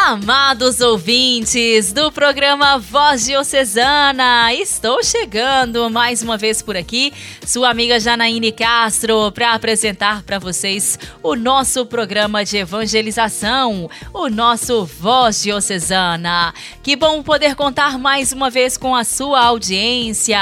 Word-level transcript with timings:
Amados 0.00 0.80
ouvintes 0.80 1.92
do 1.92 2.12
programa 2.12 2.78
Voz 2.78 3.26
Diocesana, 3.26 4.54
estou 4.54 5.02
chegando 5.02 5.90
mais 5.90 6.22
uma 6.22 6.38
vez 6.38 6.62
por 6.62 6.76
aqui, 6.76 7.12
sua 7.44 7.70
amiga 7.70 7.98
Janaíne 7.98 8.52
Castro, 8.52 9.32
para 9.32 9.54
apresentar 9.54 10.22
para 10.22 10.38
vocês 10.38 10.96
o 11.20 11.34
nosso 11.34 11.84
programa 11.84 12.44
de 12.44 12.58
evangelização, 12.58 13.90
o 14.14 14.28
nosso 14.28 14.84
Voz 14.84 15.42
Diocesana. 15.42 16.54
Que 16.80 16.94
bom 16.94 17.20
poder 17.20 17.56
contar 17.56 17.98
mais 17.98 18.32
uma 18.32 18.48
vez 18.48 18.76
com 18.76 18.94
a 18.94 19.02
sua 19.02 19.42
audiência. 19.42 20.38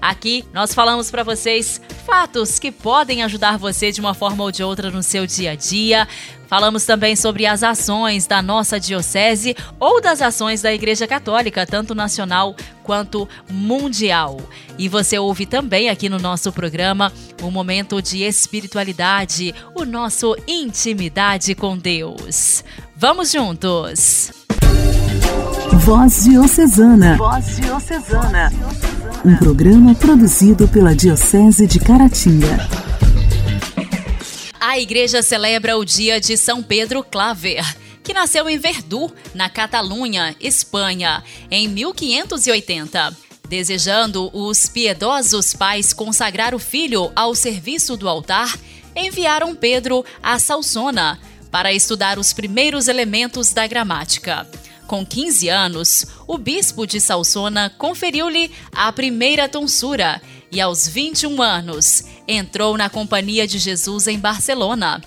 Aqui 0.00 0.44
nós 0.52 0.72
falamos 0.72 1.10
para 1.10 1.24
vocês 1.24 1.80
fatos 2.06 2.58
que 2.60 2.70
podem 2.70 3.24
ajudar 3.24 3.58
você 3.58 3.90
de 3.90 4.00
uma 4.00 4.14
forma 4.14 4.44
ou 4.44 4.52
de 4.52 4.62
outra 4.62 4.90
no 4.90 5.02
seu 5.02 5.26
dia 5.26 5.52
a 5.52 5.54
dia. 5.56 6.06
Falamos 6.48 6.84
também 6.84 7.16
sobre 7.16 7.46
as 7.46 7.62
ações 7.62 8.26
da 8.26 8.40
nossa 8.40 8.78
diocese 8.78 9.56
ou 9.80 10.00
das 10.00 10.22
ações 10.22 10.62
da 10.62 10.72
Igreja 10.72 11.06
Católica, 11.06 11.66
tanto 11.66 11.94
nacional 11.94 12.54
quanto 12.82 13.28
mundial. 13.50 14.40
E 14.78 14.88
você 14.88 15.18
ouve 15.18 15.44
também 15.44 15.88
aqui 15.88 16.08
no 16.08 16.18
nosso 16.18 16.52
programa 16.52 17.12
o 17.42 17.46
um 17.46 17.50
momento 17.50 18.00
de 18.00 18.22
espiritualidade, 18.22 19.54
o 19.74 19.84
nosso 19.84 20.36
intimidade 20.46 21.54
com 21.54 21.76
Deus. 21.76 22.64
Vamos 22.96 23.32
juntos! 23.32 24.32
Voz 25.86 26.24
Diocesana. 26.24 27.16
Voz 27.16 27.56
Diocesana. 27.56 28.52
Um 29.24 29.36
programa 29.36 29.94
produzido 29.94 30.66
pela 30.68 30.94
Diocese 30.94 31.66
de 31.66 31.78
Caratinga. 31.78 32.85
A 34.68 34.80
igreja 34.80 35.22
celebra 35.22 35.78
o 35.78 35.84
dia 35.84 36.20
de 36.20 36.36
São 36.36 36.60
Pedro 36.60 37.04
Claver, 37.04 37.64
que 38.02 38.12
nasceu 38.12 38.50
em 38.50 38.58
Verdú, 38.58 39.08
na 39.32 39.48
Catalunha, 39.48 40.34
Espanha, 40.40 41.22
em 41.48 41.68
1580. 41.68 43.16
Desejando 43.48 44.28
os 44.36 44.66
piedosos 44.66 45.54
pais 45.54 45.92
consagrar 45.92 46.52
o 46.52 46.58
filho 46.58 47.12
ao 47.14 47.32
serviço 47.32 47.96
do 47.96 48.08
altar, 48.08 48.58
enviaram 48.96 49.54
Pedro 49.54 50.04
a 50.20 50.36
Salsona 50.40 51.16
para 51.48 51.72
estudar 51.72 52.18
os 52.18 52.32
primeiros 52.32 52.88
elementos 52.88 53.52
da 53.52 53.68
gramática. 53.68 54.48
Com 54.88 55.06
15 55.06 55.48
anos, 55.48 56.06
o 56.26 56.36
bispo 56.36 56.88
de 56.88 57.00
Salsona 57.00 57.70
conferiu-lhe 57.78 58.50
a 58.72 58.90
primeira 58.92 59.48
tonsura 59.48 60.20
e, 60.50 60.60
aos 60.60 60.86
21 60.86 61.40
anos, 61.42 62.04
entrou 62.26 62.76
na 62.76 62.88
Companhia 62.88 63.46
de 63.46 63.58
Jesus 63.58 64.06
em 64.06 64.18
Barcelona. 64.18 65.02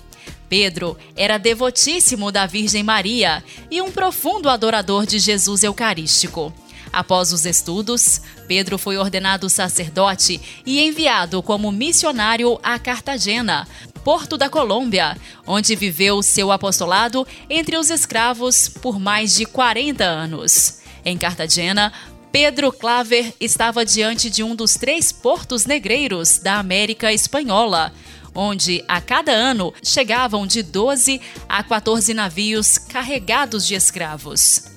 Pedro 0.48 0.96
era 1.16 1.38
devotíssimo 1.38 2.32
da 2.32 2.44
Virgem 2.44 2.82
Maria 2.82 3.42
e 3.70 3.80
um 3.80 3.90
profundo 3.90 4.48
adorador 4.48 5.06
de 5.06 5.18
Jesus 5.18 5.62
Eucarístico. 5.62 6.52
Após 6.92 7.32
os 7.32 7.46
estudos, 7.46 8.20
Pedro 8.48 8.76
foi 8.76 8.96
ordenado 8.98 9.48
sacerdote 9.48 10.40
e 10.66 10.80
enviado 10.80 11.40
como 11.40 11.70
missionário 11.70 12.58
a 12.64 12.78
Cartagena, 12.80 13.66
Porto 14.02 14.36
da 14.36 14.48
Colômbia, 14.48 15.16
onde 15.46 15.76
viveu 15.76 16.20
seu 16.22 16.50
apostolado 16.50 17.26
entre 17.48 17.76
os 17.76 17.90
escravos 17.90 18.68
por 18.68 18.98
mais 18.98 19.34
de 19.34 19.44
40 19.44 20.02
anos. 20.02 20.80
Em 21.04 21.16
Cartagena, 21.16 21.92
Pedro 22.32 22.70
Claver 22.70 23.34
estava 23.40 23.84
diante 23.84 24.30
de 24.30 24.44
um 24.44 24.54
dos 24.54 24.74
três 24.74 25.10
portos 25.10 25.66
negreiros 25.66 26.38
da 26.38 26.60
América 26.60 27.12
Espanhola, 27.12 27.92
onde 28.32 28.84
a 28.86 29.00
cada 29.00 29.32
ano 29.32 29.74
chegavam 29.82 30.46
de 30.46 30.62
12 30.62 31.20
a 31.48 31.62
14 31.64 32.14
navios 32.14 32.78
carregados 32.78 33.66
de 33.66 33.74
escravos. 33.74 34.70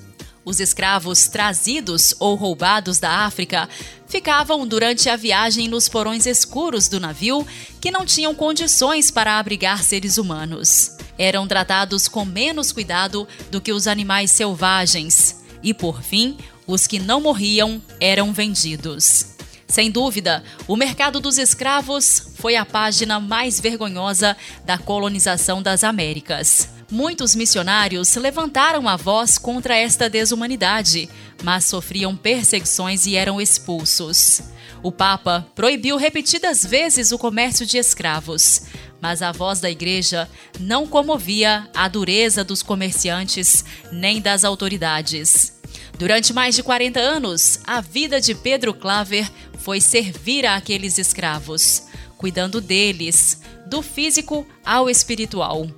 Os 0.44 0.58
escravos 0.58 1.28
trazidos 1.28 2.12
ou 2.18 2.34
roubados 2.34 2.98
da 2.98 3.24
África 3.24 3.68
ficavam 4.08 4.66
durante 4.66 5.08
a 5.08 5.16
viagem 5.16 5.68
nos 5.68 5.88
porões 5.88 6.26
escuros 6.26 6.88
do 6.88 6.98
navio, 6.98 7.46
que 7.80 7.90
não 7.90 8.04
tinham 8.04 8.34
condições 8.34 9.12
para 9.12 9.38
abrigar 9.38 9.82
seres 9.82 10.18
humanos. 10.18 10.98
Eram 11.16 11.46
tratados 11.46 12.08
com 12.08 12.24
menos 12.24 12.72
cuidado 12.72 13.26
do 13.50 13.60
que 13.60 13.72
os 13.72 13.86
animais 13.86 14.32
selvagens. 14.32 15.42
E, 15.62 15.72
por 15.72 16.02
fim, 16.02 16.36
os 16.66 16.86
que 16.86 16.98
não 16.98 17.20
morriam 17.20 17.82
eram 18.00 18.32
vendidos. 18.32 19.34
Sem 19.66 19.90
dúvida, 19.90 20.44
o 20.68 20.76
mercado 20.76 21.20
dos 21.20 21.38
escravos 21.38 22.32
foi 22.36 22.54
a 22.54 22.64
página 22.64 23.18
mais 23.18 23.58
vergonhosa 23.58 24.36
da 24.64 24.78
colonização 24.78 25.62
das 25.62 25.82
Américas. 25.82 26.68
Muitos 26.90 27.34
missionários 27.34 28.14
levantaram 28.14 28.88
a 28.88 28.96
voz 28.96 29.38
contra 29.38 29.76
esta 29.76 30.08
desumanidade, 30.08 31.08
mas 31.42 31.64
sofriam 31.64 32.14
perseguições 32.14 33.06
e 33.06 33.16
eram 33.16 33.40
expulsos. 33.40 34.42
O 34.82 34.92
Papa 34.92 35.46
proibiu 35.54 35.96
repetidas 35.96 36.64
vezes 36.64 37.10
o 37.10 37.18
comércio 37.18 37.64
de 37.64 37.78
escravos, 37.78 38.62
mas 39.00 39.22
a 39.22 39.32
voz 39.32 39.58
da 39.60 39.70
Igreja 39.70 40.28
não 40.60 40.86
comovia 40.86 41.68
a 41.74 41.88
dureza 41.88 42.44
dos 42.44 42.62
comerciantes 42.62 43.64
nem 43.90 44.20
das 44.20 44.44
autoridades. 44.44 45.53
Durante 45.96 46.32
mais 46.32 46.56
de 46.56 46.62
40 46.62 46.98
anos, 46.98 47.60
a 47.64 47.80
vida 47.80 48.20
de 48.20 48.34
Pedro 48.34 48.74
Claver 48.74 49.30
foi 49.58 49.80
servir 49.80 50.44
a 50.44 50.56
aqueles 50.56 50.98
escravos, 50.98 51.84
cuidando 52.18 52.60
deles, 52.60 53.40
do 53.66 53.80
físico 53.80 54.46
ao 54.64 54.90
espiritual. 54.90 55.68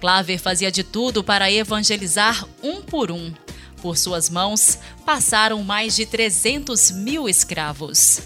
Claver 0.00 0.38
fazia 0.38 0.72
de 0.72 0.82
tudo 0.82 1.22
para 1.22 1.52
evangelizar 1.52 2.46
um 2.62 2.80
por 2.80 3.10
um. 3.10 3.32
Por 3.82 3.98
suas 3.98 4.30
mãos 4.30 4.78
passaram 5.04 5.62
mais 5.62 5.94
de 5.94 6.06
300 6.06 6.90
mil 6.90 7.28
escravos. 7.28 8.22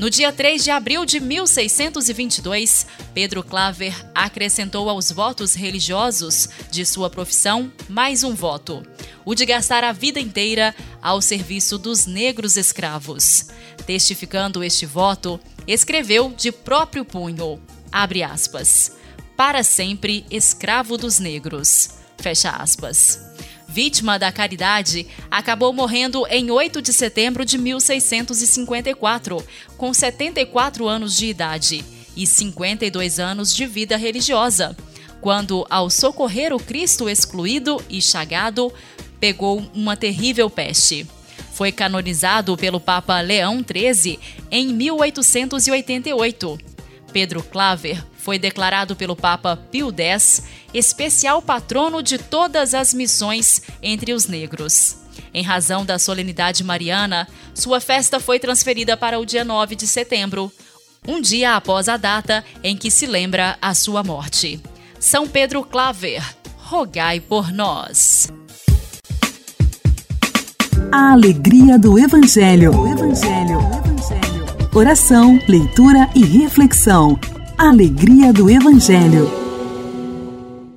No 0.00 0.08
dia 0.08 0.32
3 0.32 0.64
de 0.64 0.70
abril 0.70 1.04
de 1.04 1.20
1622, 1.20 2.86
Pedro 3.12 3.44
Claver 3.44 3.94
acrescentou 4.14 4.88
aos 4.88 5.12
votos 5.12 5.52
religiosos 5.52 6.48
de 6.70 6.86
sua 6.86 7.10
profissão 7.10 7.70
mais 7.86 8.24
um 8.24 8.34
voto: 8.34 8.82
o 9.26 9.34
de 9.34 9.44
gastar 9.44 9.84
a 9.84 9.92
vida 9.92 10.18
inteira 10.18 10.74
ao 11.02 11.20
serviço 11.20 11.76
dos 11.76 12.06
negros 12.06 12.56
escravos. 12.56 13.48
Testificando 13.84 14.64
este 14.64 14.86
voto, 14.86 15.38
escreveu 15.66 16.32
de 16.34 16.50
próprio 16.50 17.04
punho: 17.04 17.60
abre 17.92 18.22
aspas 18.22 18.92
para 19.36 19.62
sempre 19.62 20.24
escravo 20.30 20.96
dos 20.96 21.18
negros. 21.18 21.90
Fecha 22.16 22.48
aspas. 22.52 23.20
Vítima 23.70 24.18
da 24.18 24.32
caridade, 24.32 25.06
acabou 25.30 25.72
morrendo 25.72 26.26
em 26.26 26.50
8 26.50 26.82
de 26.82 26.92
setembro 26.92 27.44
de 27.44 27.56
1654, 27.56 29.46
com 29.76 29.94
74 29.94 30.88
anos 30.88 31.16
de 31.16 31.26
idade 31.26 31.84
e 32.16 32.26
52 32.26 33.20
anos 33.20 33.54
de 33.54 33.66
vida 33.66 33.96
religiosa, 33.96 34.76
quando, 35.20 35.64
ao 35.70 35.88
socorrer 35.88 36.52
o 36.52 36.58
Cristo 36.58 37.08
excluído 37.08 37.80
e 37.88 38.02
chagado, 38.02 38.72
pegou 39.20 39.64
uma 39.72 39.96
terrível 39.96 40.50
peste. 40.50 41.06
Foi 41.52 41.70
canonizado 41.70 42.56
pelo 42.56 42.80
Papa 42.80 43.20
Leão 43.20 43.64
XIII 43.64 44.18
em 44.50 44.66
1888. 44.74 46.58
Pedro 47.12 47.40
Claver 47.44 48.04
foi 48.20 48.38
declarado 48.38 48.94
pelo 48.94 49.16
Papa 49.16 49.56
Pio 49.70 49.92
X 49.96 50.44
especial 50.72 51.40
patrono 51.40 52.02
de 52.02 52.18
todas 52.18 52.74
as 52.74 52.92
missões 52.94 53.62
entre 53.82 54.12
os 54.12 54.26
negros. 54.26 54.96
Em 55.32 55.42
razão 55.42 55.84
da 55.84 55.98
solenidade 55.98 56.62
mariana, 56.62 57.26
sua 57.54 57.80
festa 57.80 58.20
foi 58.20 58.38
transferida 58.38 58.96
para 58.96 59.18
o 59.18 59.24
dia 59.24 59.44
9 59.44 59.74
de 59.74 59.86
setembro, 59.86 60.52
um 61.06 61.20
dia 61.20 61.56
após 61.56 61.88
a 61.88 61.96
data 61.96 62.44
em 62.62 62.76
que 62.76 62.90
se 62.90 63.06
lembra 63.06 63.56
a 63.60 63.74
sua 63.74 64.02
morte. 64.02 64.60
São 64.98 65.26
Pedro 65.26 65.64
Claver, 65.64 66.22
rogai 66.58 67.20
por 67.20 67.50
nós. 67.50 68.28
A 70.92 71.12
alegria 71.12 71.78
do 71.78 71.98
Evangelho. 71.98 72.72
O 72.76 72.86
Evangelho. 72.86 73.58
O 73.58 73.76
Evangelho. 73.78 74.70
Oração, 74.74 75.38
leitura 75.48 76.08
e 76.14 76.24
reflexão. 76.24 77.18
Alegria 77.62 78.32
do 78.32 78.48
Evangelho. 78.48 79.30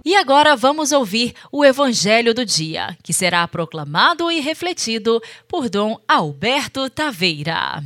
E 0.03 0.17
agora 0.17 0.53
vamos 0.53 0.91
ouvir 0.91 1.33
o 1.49 1.63
Evangelho 1.63 2.33
do 2.33 2.45
Dia, 2.45 2.97
que 3.01 3.13
será 3.13 3.47
proclamado 3.47 4.29
e 4.29 4.41
refletido 4.41 5.21
por 5.47 5.69
Dom 5.69 5.97
Alberto 6.05 6.89
Taveira. 6.89 7.81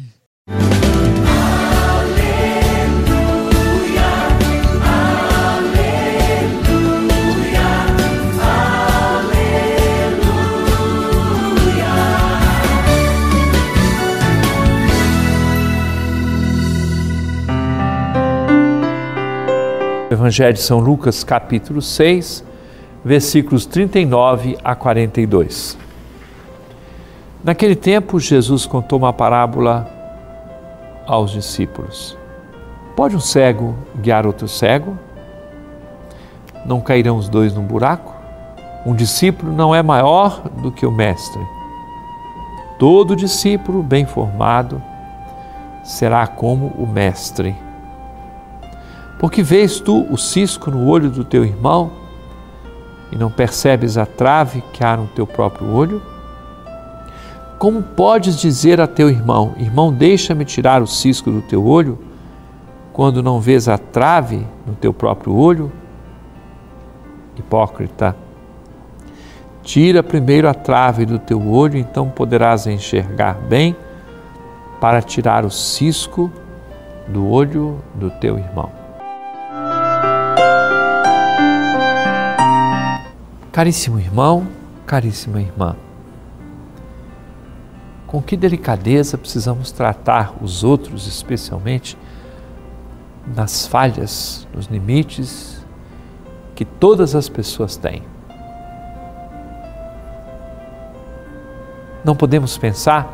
Evangelho 20.27 20.53
de 20.55 20.59
São 20.59 20.79
Lucas, 20.79 21.23
capítulo 21.23 21.81
6, 21.81 22.43
versículos 23.01 23.65
39 23.65 24.57
a 24.61 24.75
42. 24.75 25.77
Naquele 27.41 27.77
tempo, 27.77 28.19
Jesus 28.19 28.65
contou 28.65 28.99
uma 28.99 29.13
parábola 29.13 29.89
aos 31.05 31.31
discípulos. 31.31 32.17
Pode 32.93 33.15
um 33.15 33.21
cego 33.21 33.73
guiar 34.01 34.27
outro 34.27 34.49
cego? 34.49 34.99
Não 36.65 36.81
cairão 36.81 37.15
os 37.15 37.29
dois 37.29 37.53
num 37.53 37.63
buraco? 37.63 38.13
Um 38.85 38.93
discípulo 38.93 39.53
não 39.53 39.73
é 39.73 39.81
maior 39.81 40.41
do 40.61 40.73
que 40.73 40.85
o 40.85 40.91
mestre. 40.91 41.41
Todo 42.77 43.15
discípulo 43.15 43.81
bem 43.81 44.05
formado 44.05 44.83
será 45.85 46.27
como 46.27 46.67
o 46.77 46.85
mestre. 46.85 47.55
Porque 49.19 49.41
vês 49.41 49.79
tu 49.79 50.05
o 50.11 50.17
cisco 50.17 50.69
no 50.69 50.85
olho 50.87 51.09
do 51.09 51.23
teu 51.23 51.43
irmão 51.43 51.91
e 53.11 53.15
não 53.15 53.31
percebes 53.31 53.97
a 53.97 54.05
trave 54.05 54.63
que 54.73 54.83
há 54.83 54.95
no 54.95 55.07
teu 55.07 55.25
próprio 55.25 55.71
olho? 55.73 56.01
Como 57.57 57.81
podes 57.81 58.39
dizer 58.39 58.79
a 58.79 58.85
teu 58.85 59.09
irmão: 59.09 59.55
Irmão, 59.57 59.91
deixa-me 59.91 60.45
tirar 60.45 60.81
o 60.81 60.87
cisco 60.87 61.31
do 61.31 61.41
teu 61.41 61.65
olho, 61.65 61.97
quando 62.93 63.23
não 63.23 63.39
vês 63.39 63.67
a 63.67 63.77
trave 63.77 64.45
no 64.65 64.75
teu 64.75 64.93
próprio 64.93 65.33
olho? 65.33 65.71
Hipócrita, 67.35 68.15
tira 69.63 70.03
primeiro 70.03 70.47
a 70.47 70.53
trave 70.53 71.05
do 71.05 71.17
teu 71.17 71.47
olho, 71.49 71.77
então 71.77 72.09
poderás 72.09 72.67
enxergar 72.67 73.33
bem 73.33 73.75
para 74.79 75.01
tirar 75.01 75.43
o 75.43 75.49
cisco 75.49 76.31
do 77.07 77.27
olho 77.27 77.79
do 77.95 78.11
teu 78.11 78.37
irmão. 78.37 78.86
Caríssimo 83.57 83.99
irmão, 83.99 84.47
caríssima 84.85 85.41
irmã, 85.41 85.75
com 88.05 88.21
que 88.21 88.37
delicadeza 88.37 89.17
precisamos 89.17 89.71
tratar 89.71 90.31
os 90.43 90.63
outros, 90.63 91.07
especialmente 91.07 91.97
nas 93.25 93.65
falhas, 93.65 94.47
nos 94.53 94.67
limites 94.67 95.65
que 96.53 96.63
todas 96.63 97.15
as 97.15 97.27
pessoas 97.27 97.75
têm. 97.75 98.03
Não 102.05 102.15
podemos 102.15 102.59
pensar 102.59 103.11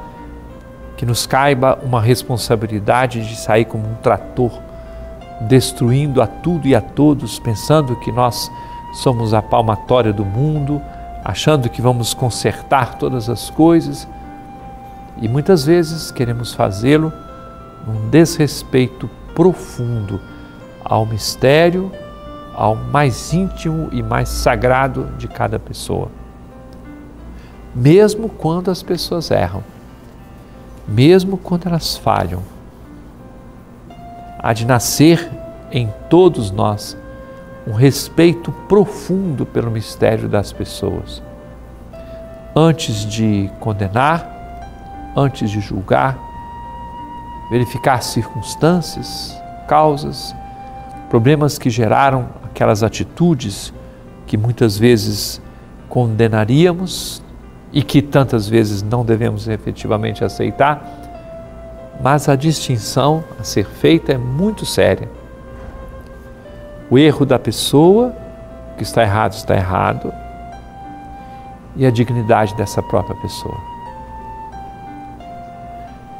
que 0.97 1.05
nos 1.05 1.25
caiba 1.25 1.79
uma 1.81 2.01
responsabilidade 2.01 3.25
de 3.25 3.37
sair 3.37 3.63
como 3.63 3.87
um 3.87 3.95
trator, 3.95 4.51
destruindo 5.47 6.21
a 6.21 6.27
tudo 6.27 6.67
e 6.67 6.75
a 6.75 6.81
todos, 6.81 7.39
pensando 7.39 7.95
que 7.95 8.11
nós 8.11 8.51
somos 8.93 9.33
a 9.33 9.41
palmatória 9.41 10.13
do 10.13 10.23
mundo, 10.23 10.81
achando 11.23 11.69
que 11.69 11.81
vamos 11.81 12.13
consertar 12.13 12.95
todas 12.95 13.29
as 13.29 13.49
coisas 13.49 14.07
e 15.17 15.27
muitas 15.27 15.65
vezes 15.65 16.11
queremos 16.11 16.53
fazê-lo 16.53 17.11
num 17.87 18.09
desrespeito 18.09 19.09
profundo 19.35 20.19
ao 20.83 21.05
mistério, 21.05 21.91
ao 22.53 22.75
mais 22.75 23.33
íntimo 23.33 23.89
e 23.91 24.03
mais 24.03 24.29
sagrado 24.29 25.09
de 25.17 25.27
cada 25.27 25.57
pessoa. 25.57 26.09
Mesmo 27.73 28.29
quando 28.29 28.69
as 28.69 28.83
pessoas 28.83 29.31
erram, 29.31 29.63
mesmo 30.87 31.37
quando 31.37 31.67
elas 31.67 31.97
falham, 31.97 32.43
há 34.37 34.53
de 34.53 34.65
nascer 34.65 35.29
em 35.71 35.91
todos 36.09 36.51
nós 36.51 36.97
um 37.65 37.73
respeito 37.73 38.51
profundo 38.67 39.45
pelo 39.45 39.71
mistério 39.71 40.27
das 40.27 40.51
pessoas. 40.51 41.21
Antes 42.55 43.05
de 43.05 43.49
condenar, 43.59 44.29
antes 45.15 45.49
de 45.49 45.59
julgar, 45.59 46.17
verificar 47.49 48.01
circunstâncias, 48.01 49.35
causas, 49.67 50.35
problemas 51.09 51.57
que 51.57 51.69
geraram 51.69 52.29
aquelas 52.43 52.83
atitudes 52.83 53.73
que 54.25 54.37
muitas 54.37 54.77
vezes 54.77 55.41
condenaríamos 55.87 57.23
e 57.71 57.81
que 57.81 58.01
tantas 58.01 58.47
vezes 58.47 58.81
não 58.81 59.05
devemos 59.05 59.47
efetivamente 59.47 60.23
aceitar, 60.23 60.83
mas 62.01 62.27
a 62.27 62.35
distinção 62.35 63.23
a 63.39 63.43
ser 63.43 63.65
feita 63.65 64.13
é 64.13 64.17
muito 64.17 64.65
séria. 64.65 65.09
O 66.93 66.97
erro 66.99 67.25
da 67.25 67.39
pessoa, 67.39 68.15
que 68.77 68.83
está 68.83 69.01
errado, 69.01 69.33
está 69.33 69.55
errado, 69.55 70.13
e 71.75 71.87
a 71.87 71.89
dignidade 71.89 72.53
dessa 72.53 72.83
própria 72.83 73.15
pessoa. 73.15 73.57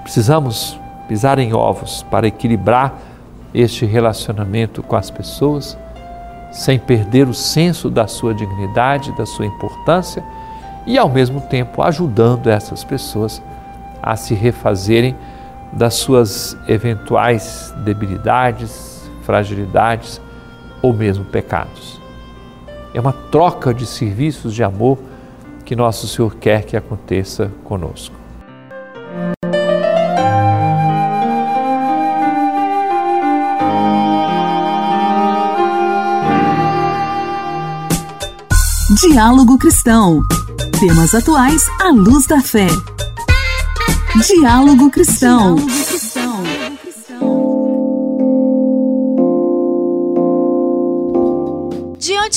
Precisamos 0.02 0.80
pisar 1.08 1.38
em 1.38 1.54
ovos 1.54 2.02
para 2.10 2.25
equilibrar 2.25 2.96
este 3.54 3.86
relacionamento 3.86 4.81
com 4.81 4.96
as 4.96 5.12
pessoas, 5.12 5.78
sem 6.52 6.80
perder 6.80 7.28
o 7.28 7.36
senso 7.36 7.88
da 7.88 8.08
sua 8.08 8.34
dignidade, 8.34 9.16
da 9.16 9.28
sua 9.28 9.46
importância 9.46 10.24
e, 10.88 10.98
ao 10.98 11.08
mesmo 11.08 11.40
tempo, 11.40 11.84
ajudando 11.84 12.48
essas 12.48 12.84
pessoas 12.84 13.44
a 14.02 14.16
se 14.16 14.34
refazerem 14.34 15.16
das 15.72 15.94
suas 15.94 16.58
eventuais 16.68 17.72
debilidades, 17.86 19.08
fragilidades 19.22 20.19
ou 20.83 20.94
mesmo 20.94 21.25
pecados. 21.25 22.00
É 22.94 23.00
uma 23.00 23.13
troca 23.13 23.74
de 23.74 23.88
serviços 23.88 24.53
de 24.53 24.63
amor 24.63 25.00
que 25.65 25.75
Nosso 25.75 26.07
Senhor 26.07 26.35
quer 26.35 26.63
que 26.65 26.77
aconteça 26.77 27.51
conosco. 27.63 28.13
Diálogo 39.01 39.57
Cristão. 39.57 40.21
Temas 40.80 41.15
atuais 41.15 41.63
à 41.81 41.89
luz 41.89 42.27
da 42.27 42.41
fé. 42.41 42.68
Diálogo 44.27 44.89
Cristão. 44.91 45.56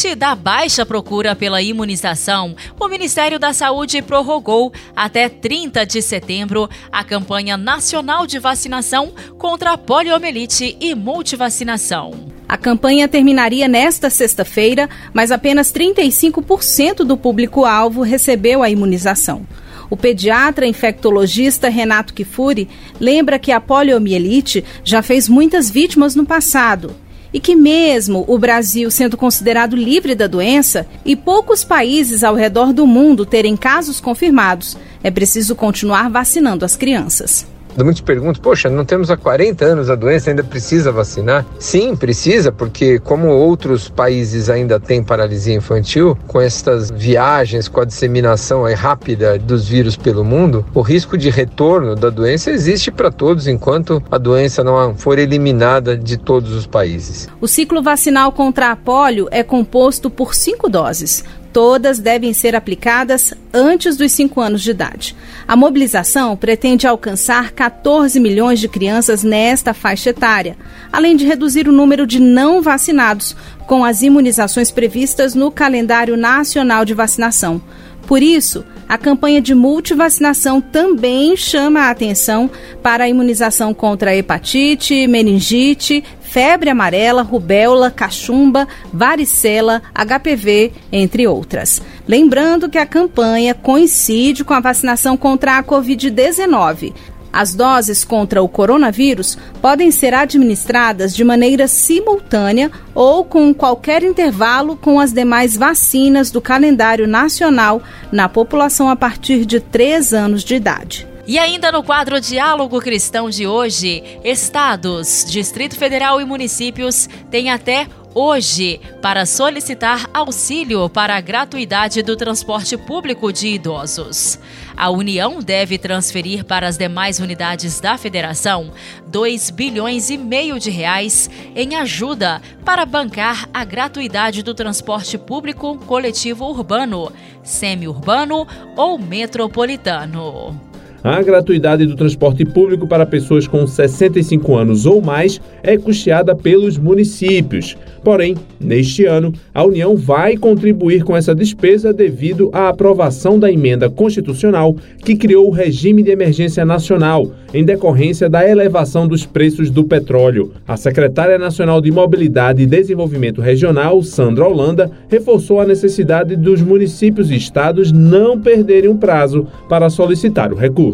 Diante 0.06 0.20
da 0.20 0.36
baixa 0.36 0.86
procura 0.86 1.34
pela 1.34 1.60
imunização, 1.60 2.54
o 2.78 2.86
Ministério 2.86 3.40
da 3.40 3.52
Saúde 3.52 4.00
prorrogou 4.00 4.72
até 4.94 5.28
30 5.28 5.84
de 5.84 6.00
setembro 6.00 6.70
a 6.92 7.02
campanha 7.02 7.56
nacional 7.56 8.24
de 8.24 8.38
vacinação 8.38 9.12
contra 9.36 9.72
a 9.72 9.78
poliomielite 9.78 10.76
e 10.80 10.94
multivacinação. 10.94 12.12
A 12.48 12.56
campanha 12.56 13.08
terminaria 13.08 13.66
nesta 13.66 14.08
sexta-feira, 14.08 14.88
mas 15.12 15.32
apenas 15.32 15.72
35% 15.72 16.98
do 16.98 17.16
público-alvo 17.16 18.02
recebeu 18.02 18.62
a 18.62 18.70
imunização. 18.70 19.44
O 19.90 19.96
pediatra 19.96 20.68
infectologista 20.68 21.68
Renato 21.68 22.14
Kifuri 22.14 22.68
lembra 23.00 23.40
que 23.40 23.50
a 23.50 23.60
poliomielite 23.60 24.64
já 24.84 25.02
fez 25.02 25.28
muitas 25.28 25.68
vítimas 25.68 26.14
no 26.14 26.24
passado 26.24 26.94
e 27.32 27.40
que, 27.40 27.54
mesmo 27.54 28.24
o 28.28 28.38
Brasil 28.38 28.90
sendo 28.90 29.16
considerado 29.16 29.76
livre 29.76 30.14
da 30.14 30.26
doença 30.26 30.86
e 31.04 31.16
poucos 31.16 31.64
países 31.64 32.22
ao 32.22 32.34
redor 32.34 32.72
do 32.72 32.86
mundo 32.86 33.26
terem 33.26 33.56
casos 33.56 34.00
confirmados, 34.00 34.76
é 35.02 35.10
preciso 35.10 35.54
continuar 35.54 36.10
vacinando 36.10 36.64
as 36.64 36.76
crianças. 36.76 37.55
Muitos 37.84 38.00
perguntam, 38.00 38.42
poxa, 38.42 38.70
não 38.70 38.84
temos 38.84 39.10
há 39.10 39.16
40 39.16 39.64
anos 39.64 39.90
a 39.90 39.94
doença, 39.94 40.30
ainda 40.30 40.42
precisa 40.42 40.90
vacinar? 40.90 41.44
Sim, 41.58 41.94
precisa, 41.94 42.50
porque 42.50 42.98
como 42.98 43.28
outros 43.28 43.88
países 43.88 44.48
ainda 44.48 44.80
têm 44.80 45.02
paralisia 45.02 45.54
infantil, 45.54 46.16
com 46.26 46.40
estas 46.40 46.90
viagens, 46.90 47.68
com 47.68 47.80
a 47.80 47.84
disseminação 47.84 48.64
rápida 48.74 49.38
dos 49.38 49.68
vírus 49.68 49.96
pelo 49.96 50.24
mundo, 50.24 50.64
o 50.74 50.80
risco 50.80 51.16
de 51.16 51.30
retorno 51.30 51.94
da 51.94 52.10
doença 52.10 52.50
existe 52.50 52.90
para 52.90 53.10
todos 53.10 53.46
enquanto 53.46 54.02
a 54.10 54.18
doença 54.18 54.64
não 54.64 54.96
for 54.96 55.18
eliminada 55.18 55.96
de 55.96 56.16
todos 56.16 56.52
os 56.52 56.66
países. 56.66 57.28
O 57.40 57.46
ciclo 57.46 57.82
vacinal 57.82 58.32
contra 58.32 58.70
a 58.70 58.76
polio 58.76 59.28
é 59.30 59.42
composto 59.42 60.10
por 60.10 60.34
cinco 60.34 60.68
doses 60.68 61.24
todas 61.56 61.98
devem 61.98 62.34
ser 62.34 62.54
aplicadas 62.54 63.32
antes 63.50 63.96
dos 63.96 64.12
5 64.12 64.38
anos 64.42 64.60
de 64.60 64.72
idade. 64.72 65.16
A 65.48 65.56
mobilização 65.56 66.36
pretende 66.36 66.86
alcançar 66.86 67.52
14 67.52 68.20
milhões 68.20 68.60
de 68.60 68.68
crianças 68.68 69.22
nesta 69.22 69.72
faixa 69.72 70.10
etária, 70.10 70.54
além 70.92 71.16
de 71.16 71.24
reduzir 71.24 71.66
o 71.66 71.72
número 71.72 72.06
de 72.06 72.20
não 72.20 72.60
vacinados 72.60 73.34
com 73.66 73.86
as 73.86 74.02
imunizações 74.02 74.70
previstas 74.70 75.34
no 75.34 75.50
calendário 75.50 76.14
nacional 76.14 76.84
de 76.84 76.92
vacinação. 76.92 77.62
Por 78.06 78.22
isso, 78.22 78.62
a 78.86 78.98
campanha 78.98 79.40
de 79.40 79.54
multivacinação 79.54 80.60
também 80.60 81.38
chama 81.38 81.80
a 81.80 81.90
atenção 81.90 82.50
para 82.82 83.04
a 83.04 83.08
imunização 83.08 83.72
contra 83.72 84.14
hepatite, 84.14 85.06
meningite, 85.06 86.04
febre 86.36 86.68
amarela, 86.68 87.22
rubéola, 87.22 87.90
cachumba, 87.90 88.68
varicela, 88.92 89.80
HPV, 89.94 90.70
entre 90.92 91.26
outras. 91.26 91.80
Lembrando 92.06 92.68
que 92.68 92.76
a 92.76 92.84
campanha 92.84 93.54
coincide 93.54 94.44
com 94.44 94.52
a 94.52 94.60
vacinação 94.60 95.16
contra 95.16 95.56
a 95.56 95.64
Covid-19. 95.64 96.92
As 97.32 97.54
doses 97.54 98.04
contra 98.04 98.42
o 98.42 98.50
coronavírus 98.50 99.38
podem 99.62 99.90
ser 99.90 100.12
administradas 100.12 101.16
de 101.16 101.24
maneira 101.24 101.66
simultânea 101.66 102.70
ou 102.94 103.24
com 103.24 103.54
qualquer 103.54 104.02
intervalo 104.02 104.76
com 104.76 105.00
as 105.00 105.14
demais 105.14 105.56
vacinas 105.56 106.30
do 106.30 106.42
calendário 106.42 107.08
nacional 107.08 107.80
na 108.12 108.28
população 108.28 108.90
a 108.90 108.96
partir 108.96 109.46
de 109.46 109.58
3 109.58 110.12
anos 110.12 110.44
de 110.44 110.54
idade. 110.54 111.15
E 111.28 111.40
ainda 111.40 111.72
no 111.72 111.82
quadro 111.82 112.20
Diálogo 112.20 112.80
Cristão 112.80 113.28
de 113.28 113.48
hoje, 113.48 114.00
estados, 114.22 115.24
Distrito 115.28 115.76
Federal 115.76 116.20
e 116.20 116.24
municípios 116.24 117.08
têm 117.28 117.50
até 117.50 117.88
hoje 118.14 118.80
para 119.02 119.26
solicitar 119.26 120.08
auxílio 120.14 120.88
para 120.88 121.16
a 121.16 121.20
gratuidade 121.20 122.00
do 122.00 122.16
transporte 122.16 122.76
público 122.76 123.32
de 123.32 123.48
idosos. 123.48 124.38
A 124.76 124.88
União 124.88 125.42
deve 125.42 125.78
transferir 125.78 126.44
para 126.44 126.68
as 126.68 126.78
demais 126.78 127.18
unidades 127.18 127.80
da 127.80 127.98
federação 127.98 128.72
2 129.08 129.50
bilhões 129.50 130.10
e 130.10 130.16
meio 130.16 130.60
de 130.60 130.70
reais 130.70 131.28
em 131.56 131.74
ajuda 131.74 132.40
para 132.64 132.86
bancar 132.86 133.48
a 133.52 133.64
gratuidade 133.64 134.44
do 134.44 134.54
transporte 134.54 135.18
público 135.18 135.76
coletivo 135.86 136.44
urbano, 136.44 137.12
semi-urbano 137.42 138.46
ou 138.76 138.96
metropolitano. 138.96 140.75
A 141.02 141.22
gratuidade 141.22 141.86
do 141.86 141.94
transporte 141.94 142.44
público 142.44 142.86
para 142.86 143.06
pessoas 143.06 143.46
com 143.46 143.66
65 143.66 144.56
anos 144.56 144.86
ou 144.86 145.00
mais 145.00 145.40
é 145.62 145.76
custeada 145.76 146.34
pelos 146.34 146.78
municípios. 146.78 147.76
Porém, 148.02 148.36
neste 148.60 149.04
ano, 149.04 149.32
a 149.52 149.64
União 149.64 149.96
vai 149.96 150.36
contribuir 150.36 151.04
com 151.04 151.16
essa 151.16 151.34
despesa 151.34 151.92
devido 151.92 152.50
à 152.52 152.68
aprovação 152.68 153.38
da 153.38 153.50
emenda 153.50 153.90
constitucional 153.90 154.76
que 155.04 155.16
criou 155.16 155.48
o 155.48 155.52
regime 155.52 156.02
de 156.02 156.10
emergência 156.10 156.64
nacional, 156.64 157.30
em 157.52 157.64
decorrência 157.64 158.28
da 158.28 158.48
elevação 158.48 159.06
dos 159.08 159.26
preços 159.26 159.70
do 159.70 159.84
petróleo. 159.84 160.52
A 160.66 160.76
secretária 160.76 161.38
nacional 161.38 161.80
de 161.80 161.90
Mobilidade 161.90 162.62
e 162.62 162.66
Desenvolvimento 162.66 163.40
Regional, 163.40 164.02
Sandra 164.02 164.46
Holanda, 164.46 164.90
reforçou 165.08 165.60
a 165.60 165.66
necessidade 165.66 166.36
dos 166.36 166.62
municípios 166.62 167.30
e 167.30 167.36
estados 167.36 167.92
não 167.92 168.40
perderem 168.40 168.90
o 168.90 168.96
prazo 168.96 169.46
para 169.68 169.90
solicitar 169.90 170.52
o 170.52 170.56
recurso 170.56 170.85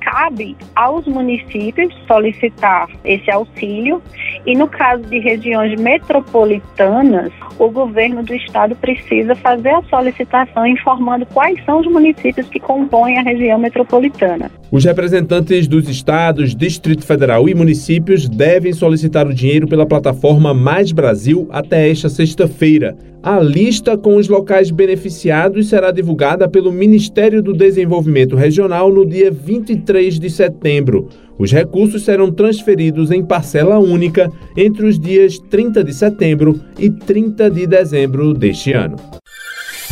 cabe 0.00 0.56
aos 0.74 1.06
municípios 1.06 1.94
solicitar 2.06 2.88
esse 3.04 3.30
auxílio 3.30 4.02
e 4.46 4.56
no 4.56 4.66
caso 4.66 5.02
de 5.02 5.18
regiões 5.18 5.78
metropolitanas, 5.80 7.30
o 7.58 7.70
governo 7.70 8.22
do 8.22 8.34
estado 8.34 8.74
precisa 8.76 9.34
fazer 9.34 9.70
a 9.70 9.82
solicitação 9.82 10.66
informando 10.66 11.26
quais 11.26 11.62
são 11.64 11.80
os 11.80 11.86
municípios 11.86 12.48
que 12.48 12.58
compõem 12.58 13.18
a 13.18 13.22
região 13.22 13.58
metropolitana. 13.58 14.50
Os 14.70 14.84
representantes 14.84 15.66
dos 15.66 15.88
estados, 15.88 16.54
Distrito 16.54 17.04
Federal 17.04 17.48
e 17.48 17.54
municípios 17.54 18.28
devem 18.28 18.72
solicitar 18.72 19.26
o 19.26 19.34
dinheiro 19.34 19.66
pela 19.66 19.86
plataforma 19.86 20.54
Mais 20.54 20.92
Brasil 20.92 21.48
até 21.50 21.90
esta 21.90 22.08
sexta-feira. 22.08 22.96
A 23.22 23.40
lista 23.40 23.98
com 23.98 24.16
os 24.16 24.28
locais 24.28 24.70
beneficiados 24.70 25.68
será 25.68 25.90
divulgada 25.90 26.48
pelo 26.48 26.70
Ministério 26.70 27.42
do 27.42 27.52
Desenvolvimento 27.52 28.36
Regional 28.36 28.92
no 28.92 29.04
dia 29.04 29.30
23 29.30 30.20
de 30.20 30.30
setembro. 30.30 31.08
Os 31.36 31.52
recursos 31.52 32.04
serão 32.04 32.30
transferidos 32.30 33.10
em 33.10 33.24
parcela 33.24 33.78
única 33.78 34.30
entre 34.56 34.86
os 34.86 34.98
dias 34.98 35.38
30 35.50 35.82
de 35.82 35.92
setembro 35.94 36.60
e 36.78 36.90
30 36.90 37.50
de 37.50 37.66
dezembro 37.66 38.32
deste 38.32 38.72
ano. 38.72 38.96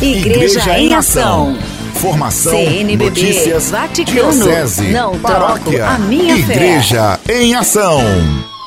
Igreja, 0.01 0.59
Igreja 0.59 0.79
em 0.79 0.93
Ação. 0.93 1.55
Formação, 1.95 2.51
CNBB, 2.51 3.05
notícias, 3.05 3.71
Vaticano, 3.71 4.31
diocese, 4.31 4.91
não 4.91 5.17
paróquia, 5.19 5.79
troco 5.79 5.93
a 5.93 5.97
minha 5.97 6.37
Igreja 6.37 7.17
fé. 7.17 7.41
em 7.41 7.55
Ação. 7.55 7.99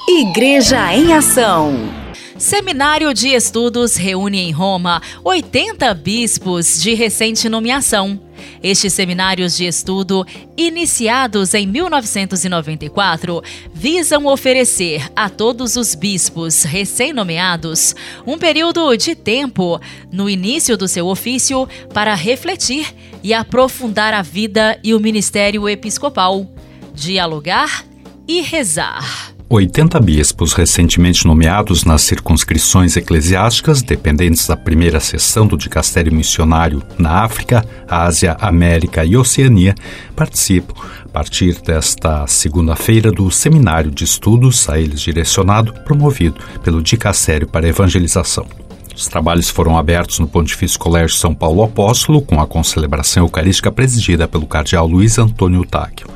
Igreja 0.09 0.93
em 0.97 1.13
Ação. 1.13 2.00
Seminário 2.41 3.13
de 3.13 3.29
Estudos 3.29 3.97
reúne 3.97 4.39
em 4.39 4.51
Roma 4.51 5.03
80 5.23 5.93
bispos 5.93 6.81
de 6.81 6.95
recente 6.95 7.51
nomeação. 7.51 8.19
Estes 8.63 8.95
seminários 8.95 9.55
de 9.55 9.67
estudo, 9.67 10.27
iniciados 10.57 11.53
em 11.53 11.67
1994, 11.67 13.43
visam 13.75 14.25
oferecer 14.25 15.07
a 15.15 15.29
todos 15.29 15.77
os 15.77 15.95
bispos 15.95 16.63
recém-nomeados 16.63 17.95
um 18.27 18.39
período 18.39 18.97
de 18.97 19.15
tempo 19.15 19.79
no 20.11 20.29
início 20.29 20.79
do 20.79 20.89
seu 20.89 21.09
ofício 21.09 21.69
para 21.93 22.15
refletir 22.15 22.91
e 23.23 23.35
aprofundar 23.35 24.15
a 24.15 24.23
vida 24.23 24.81
e 24.83 24.95
o 24.95 24.99
ministério 24.99 25.69
episcopal, 25.69 26.51
dialogar 26.95 27.85
e 28.27 28.41
rezar. 28.41 29.31
80 29.53 29.99
bispos 29.99 30.53
recentemente 30.53 31.27
nomeados 31.27 31.83
nas 31.83 32.03
circunscrições 32.03 32.97
eclesiásticas 32.97 33.83
dependentes 33.83 34.47
da 34.47 34.57
primeira 34.57 35.01
seção 35.01 35.45
do 35.45 35.57
dicastério 35.59 36.15
missionário 36.15 36.81
na 36.97 37.25
África, 37.25 37.67
Ásia, 37.89 38.37
América 38.41 39.05
e 39.05 39.17
Oceania 39.17 39.75
participam, 40.15 40.81
a 41.05 41.09
partir 41.09 41.61
desta 41.63 42.29
segunda-feira, 42.29 43.11
do 43.11 43.29
seminário 43.29 43.91
de 43.91 44.05
estudos 44.05 44.69
a 44.69 44.79
eles 44.79 45.01
direcionado, 45.01 45.73
promovido 45.85 46.41
pelo 46.63 46.81
dicastério 46.81 47.49
para 47.49 47.67
evangelização. 47.67 48.47
Os 48.95 49.09
trabalhos 49.09 49.51
foram 49.51 49.77
abertos 49.77 50.21
no 50.21 50.29
Pontifício 50.29 50.79
Colégio 50.79 51.17
São 51.17 51.35
Paulo 51.35 51.65
Apóstolo, 51.65 52.23
com 52.23 52.41
a 52.41 52.47
concelebração 52.47 53.25
eucarística 53.25 53.73
presidida 53.73 54.29
pelo 54.29 54.47
cardeal 54.47 54.87
Luiz 54.87 55.19
Antônio 55.19 55.65
Táquio 55.65 56.07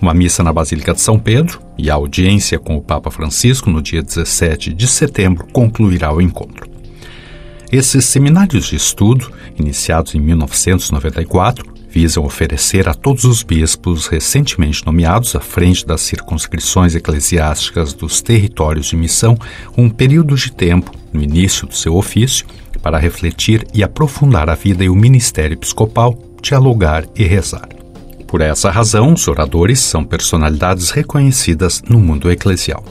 uma 0.00 0.14
missa 0.14 0.42
na 0.42 0.52
Basílica 0.52 0.94
de 0.94 1.00
São 1.00 1.18
Pedro 1.18 1.60
e 1.76 1.90
a 1.90 1.94
audiência 1.94 2.58
com 2.58 2.76
o 2.76 2.82
Papa 2.82 3.10
Francisco 3.10 3.70
no 3.70 3.82
dia 3.82 4.02
17 4.02 4.72
de 4.72 4.86
setembro 4.86 5.46
concluirá 5.52 6.12
o 6.12 6.20
encontro. 6.20 6.68
Esses 7.70 8.06
seminários 8.06 8.66
de 8.66 8.76
estudo, 8.76 9.30
iniciados 9.58 10.14
em 10.14 10.20
1994, 10.20 11.78
visam 11.90 12.24
oferecer 12.24 12.88
a 12.88 12.94
todos 12.94 13.24
os 13.24 13.42
bispos 13.42 14.06
recentemente 14.06 14.84
nomeados 14.86 15.34
à 15.34 15.40
frente 15.40 15.86
das 15.86 16.00
circunscrições 16.02 16.94
eclesiásticas 16.94 17.92
dos 17.92 18.20
territórios 18.20 18.86
de 18.86 18.96
missão 18.96 19.36
um 19.76 19.90
período 19.90 20.34
de 20.34 20.52
tempo, 20.52 20.92
no 21.12 21.22
início 21.22 21.66
do 21.66 21.74
seu 21.74 21.96
ofício, 21.96 22.46
para 22.82 22.98
refletir 22.98 23.66
e 23.74 23.82
aprofundar 23.82 24.48
a 24.48 24.54
vida 24.54 24.84
e 24.84 24.88
o 24.88 24.94
ministério 24.94 25.54
episcopal, 25.54 26.16
dialogar 26.40 27.04
e 27.16 27.24
rezar. 27.24 27.77
Por 28.28 28.42
essa 28.42 28.70
razão, 28.70 29.14
os 29.14 29.26
oradores 29.26 29.80
são 29.80 30.04
personalidades 30.04 30.90
reconhecidas 30.90 31.82
no 31.88 31.98
mundo 31.98 32.30
eclesial. 32.30 32.84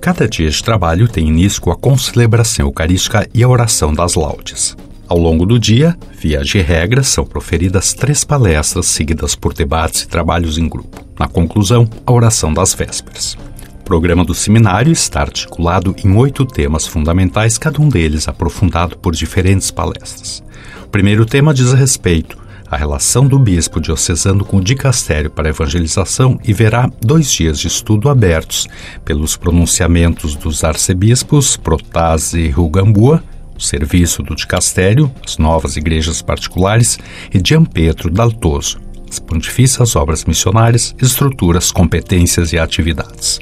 Cada 0.00 0.28
dia 0.28 0.48
de 0.48 0.62
trabalho 0.62 1.08
tem 1.08 1.26
início 1.26 1.60
com 1.60 1.72
a 1.72 1.76
concelebração 1.76 2.66
eucarística 2.66 3.28
e 3.34 3.42
a 3.42 3.48
oração 3.48 3.92
das 3.92 4.14
laudes. 4.14 4.76
Ao 5.08 5.18
longo 5.18 5.44
do 5.44 5.58
dia, 5.58 5.98
via 6.16 6.44
de 6.44 6.60
regra, 6.60 7.02
são 7.02 7.26
proferidas 7.26 7.94
três 7.94 8.22
palestras 8.22 8.86
seguidas 8.86 9.34
por 9.34 9.52
debates 9.52 10.02
e 10.02 10.08
trabalhos 10.08 10.56
em 10.56 10.68
grupo. 10.68 11.04
Na 11.18 11.26
conclusão, 11.26 11.90
a 12.06 12.12
oração 12.12 12.54
das 12.54 12.72
vésperas. 12.74 13.36
O 13.80 13.84
programa 13.84 14.24
do 14.24 14.34
seminário 14.34 14.92
está 14.92 15.22
articulado 15.22 15.96
em 16.04 16.16
oito 16.16 16.46
temas 16.46 16.86
fundamentais, 16.86 17.58
cada 17.58 17.82
um 17.82 17.88
deles 17.88 18.28
aprofundado 18.28 18.96
por 18.98 19.14
diferentes 19.14 19.72
palestras. 19.72 20.44
O 20.84 20.88
primeiro 20.88 21.26
tema 21.26 21.52
diz 21.52 21.72
respeito 21.72 22.43
a 22.70 22.76
relação 22.76 23.26
do 23.26 23.38
bispo 23.38 23.80
diocesano 23.80 24.44
com 24.44 24.58
o 24.58 24.64
dicastério 24.64 25.30
para 25.30 25.48
evangelização 25.48 26.38
e 26.44 26.52
verá 26.52 26.90
dois 27.00 27.30
dias 27.30 27.58
de 27.58 27.68
estudo 27.68 28.08
abertos 28.08 28.66
pelos 29.04 29.36
pronunciamentos 29.36 30.34
dos 30.34 30.64
arcebispos 30.64 31.56
Protase 31.56 32.40
e 32.40 32.50
Rugambua, 32.50 33.22
o 33.56 33.60
serviço 33.60 34.22
do 34.22 34.34
dicastério, 34.34 35.10
as 35.24 35.38
novas 35.38 35.76
igrejas 35.76 36.20
particulares 36.20 36.98
e 37.32 37.40
Gianpietro 37.44 38.10
Daltoso, 38.10 38.80
as 39.08 39.18
pontifícias 39.18 39.94
obras 39.94 40.24
missionárias, 40.24 40.94
estruturas, 41.00 41.70
competências 41.70 42.52
e 42.52 42.58
atividades. 42.58 43.38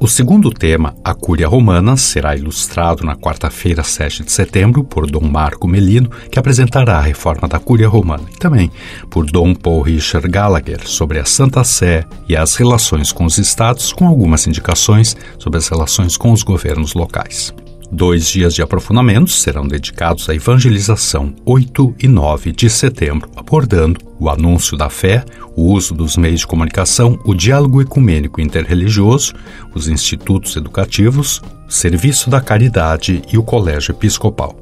O 0.00 0.06
segundo 0.06 0.52
tema, 0.52 0.94
a 1.02 1.12
Cúria 1.12 1.48
Romana, 1.48 1.96
será 1.96 2.36
ilustrado 2.36 3.04
na 3.04 3.16
quarta-feira, 3.16 3.82
7 3.82 4.22
de 4.22 4.30
setembro, 4.30 4.84
por 4.84 5.10
Dom 5.10 5.28
Marco 5.28 5.66
Melino, 5.66 6.08
que 6.30 6.38
apresentará 6.38 6.98
a 6.98 7.02
reforma 7.02 7.48
da 7.48 7.58
Cúria 7.58 7.88
Romana, 7.88 8.22
e 8.32 8.38
também 8.38 8.70
por 9.10 9.26
Dom 9.26 9.56
Paul 9.56 9.82
Richard 9.82 10.28
Gallagher 10.28 10.86
sobre 10.86 11.18
a 11.18 11.24
Santa 11.24 11.64
Sé 11.64 12.04
e 12.28 12.36
as 12.36 12.54
relações 12.54 13.10
com 13.10 13.24
os 13.24 13.38
estados, 13.38 13.92
com 13.92 14.06
algumas 14.06 14.46
indicações 14.46 15.16
sobre 15.36 15.58
as 15.58 15.66
relações 15.66 16.16
com 16.16 16.30
os 16.30 16.44
governos 16.44 16.94
locais. 16.94 17.52
Dois 17.90 18.28
dias 18.28 18.54
de 18.54 18.60
aprofundamento 18.60 19.30
serão 19.30 19.66
dedicados 19.66 20.28
à 20.28 20.34
evangelização 20.34 21.34
8 21.44 21.94
e 22.00 22.06
9 22.06 22.52
de 22.52 22.68
setembro, 22.68 23.30
abordando 23.34 23.98
o 24.20 24.28
anúncio 24.28 24.76
da 24.76 24.90
fé, 24.90 25.24
o 25.56 25.72
uso 25.72 25.94
dos 25.94 26.16
meios 26.16 26.40
de 26.40 26.46
comunicação, 26.46 27.18
o 27.24 27.34
diálogo 27.34 27.80
ecumênico 27.80 28.42
interreligioso, 28.42 29.32
os 29.74 29.88
institutos 29.88 30.54
educativos, 30.54 31.40
Serviço 31.66 32.28
da 32.28 32.42
Caridade 32.42 33.22
e 33.32 33.38
o 33.38 33.42
Colégio 33.42 33.92
Episcopal. 33.92 34.54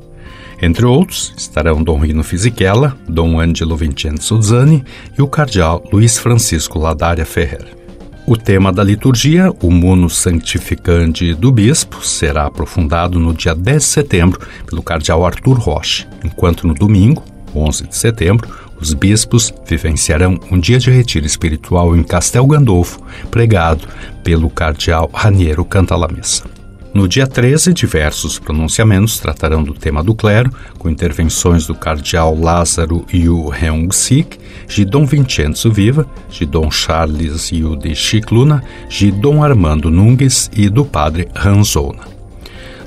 Entre 0.62 0.87
outros, 0.87 1.35
estarão 1.37 1.83
Dom 1.83 1.99
Rino 1.99 2.23
Fisichella, 2.23 2.97
Dom 3.09 3.40
Angelo 3.40 3.76
Vincenzo 3.76 4.40
Zani 4.40 4.85
e 5.18 5.21
o 5.21 5.28
cardeal 5.28 5.83
Luiz 5.92 6.16
Francisco 6.16 6.78
Ladaria 6.78 7.26
Ferrer. 7.26 7.85
O 8.28 8.37
tema 8.37 8.73
da 8.73 8.83
liturgia, 8.83 9.52
o 9.62 9.71
Muno 9.71 10.11
Sanctificante 10.11 11.33
do 11.33 11.52
Bispo, 11.52 12.04
será 12.04 12.47
aprofundado 12.47 13.21
no 13.21 13.33
dia 13.33 13.54
10 13.54 13.80
de 13.80 13.88
setembro 13.88 14.40
pelo 14.66 14.83
cardeal 14.83 15.25
Arthur 15.25 15.56
Roche, 15.56 16.09
enquanto 16.25 16.66
no 16.66 16.75
domingo, 16.75 17.23
11 17.54 17.87
de 17.87 17.97
setembro, 17.97 18.50
os 18.80 18.92
bispos 18.92 19.54
vivenciarão 19.64 20.40
um 20.50 20.59
dia 20.59 20.80
de 20.80 20.90
retiro 20.90 21.25
espiritual 21.25 21.97
em 21.97 22.02
Castel 22.02 22.45
Gandolfo, 22.49 23.00
pregado 23.30 23.87
pelo 24.25 24.50
cardeal 24.50 25.09
Raniero 25.14 25.64
Cantalamessa. 25.64 26.56
No 26.92 27.06
dia 27.06 27.28
13, 27.28 27.73
diversos 27.73 28.40
pronunciamentos 28.40 29.21
tratarão 29.21 29.62
do 29.62 29.73
tema 29.73 30.02
do 30.02 30.16
clero, 30.16 30.50
com 30.78 30.90
intervenções 30.90 31.64
do 31.64 31.76
cardeal 31.76 32.37
Lázaro 32.37 33.06
Yu 33.12 33.52
Heung-sik, 33.54 34.37
de 34.66 34.85
Dom 34.85 35.04
Vincenzo 35.04 35.70
Viva, 35.70 36.06
de 36.30 36.44
Dom 36.44 36.70
Charles 36.70 37.50
de 37.80 37.94
Chicluna, 37.94 38.62
de 38.88 39.11
Dom 39.11 39.42
Armando 39.42 39.90
Nungues 39.90 40.50
e 40.54 40.68
do 40.68 40.85
padre 40.85 41.28
Ranzona. 41.35 42.16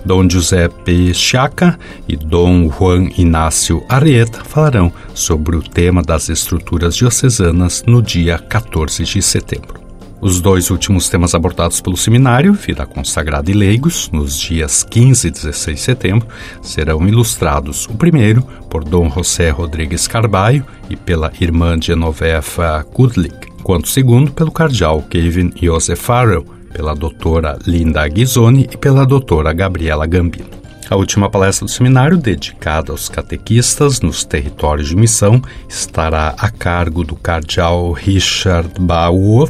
Dom 0.06 0.30
Giuseppe 0.30 1.14
Chaca 1.14 1.78
e 2.08 2.16
Dom 2.16 2.70
Juan 2.70 3.10
Inácio 3.18 3.84
Arrieta 3.90 4.44
falarão 4.44 4.92
sobre 5.14 5.56
o 5.56 5.62
tema 5.62 6.02
das 6.02 6.30
estruturas 6.30 6.96
diocesanas 6.96 7.84
no 7.86 8.02
dia 8.02 8.38
14 8.38 9.04
de 9.04 9.22
setembro. 9.22 9.89
Os 10.22 10.42
dois 10.42 10.70
últimos 10.70 11.08
temas 11.08 11.34
abordados 11.34 11.80
pelo 11.80 11.96
seminário, 11.96 12.52
Vida 12.52 12.86
Consagrada 12.86 13.50
e 13.50 13.54
Leigos, 13.54 14.10
nos 14.12 14.38
dias 14.38 14.84
15 14.84 15.30
e 15.30 15.32
16 15.32 15.78
de 15.78 15.82
setembro, 15.82 16.28
serão 16.62 17.08
ilustrados. 17.08 17.88
O 17.88 17.94
primeiro 17.94 18.42
por 18.70 18.84
Dom 18.84 19.10
José 19.10 19.50
Rodrigues 19.50 20.08
Carbalho 20.08 20.66
e 20.90 20.98
pela 20.98 21.32
irmã 21.40 21.80
Genoveva 21.82 22.86
Kudlik, 22.92 23.48
enquanto 23.58 23.86
o 23.86 23.90
segundo 23.90 24.32
pelo 24.32 24.52
cardeal 24.52 25.02
Kevin 25.04 25.54
Joseph 25.56 26.02
Farrell, 26.02 26.46
pela 26.74 26.94
doutora 26.94 27.58
Linda 27.66 28.06
Ghisoni 28.06 28.68
e 28.70 28.76
pela 28.76 29.06
doutora 29.06 29.54
Gabriela 29.54 30.06
Gambino. 30.06 30.50
A 30.90 30.98
última 30.98 31.30
palestra 31.30 31.66
do 31.66 31.72
seminário, 31.72 32.18
dedicada 32.18 32.92
aos 32.92 33.08
catequistas 33.08 34.02
nos 34.02 34.26
territórios 34.26 34.90
de 34.90 34.98
missão, 34.98 35.42
estará 35.70 36.36
a 36.38 36.50
cargo 36.50 37.06
do 37.06 37.16
cardeal 37.16 37.92
Richard 37.94 38.72
Bauer, 38.80 39.50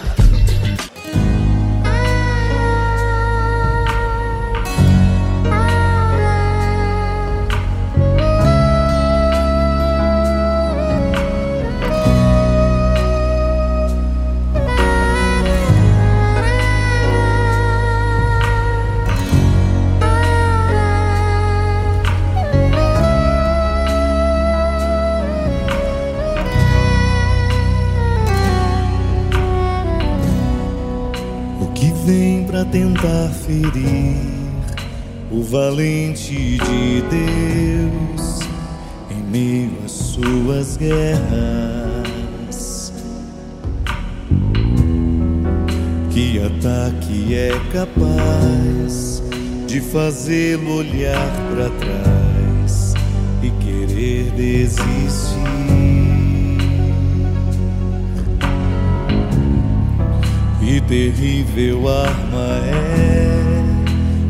Tentar 33.01 33.29
ferir 33.29 34.15
o 35.31 35.41
valente 35.41 36.35
de 36.35 37.01
Deus 37.09 38.39
em 39.09 39.23
meio 39.23 39.71
às 39.83 39.91
suas 39.91 40.77
guerras. 40.77 41.01
Que 46.11 46.43
ataque 46.45 47.33
é 47.33 47.51
capaz 47.73 49.23
de 49.65 49.81
fazê-lo 49.81 50.77
olhar 50.77 51.31
para 51.49 51.69
trás 51.79 52.93
e 53.41 53.49
querer 53.63 54.31
desistir? 54.31 55.80
Que 60.71 60.79
terrível 60.79 61.85
arma 61.89 62.47
é 62.65 63.27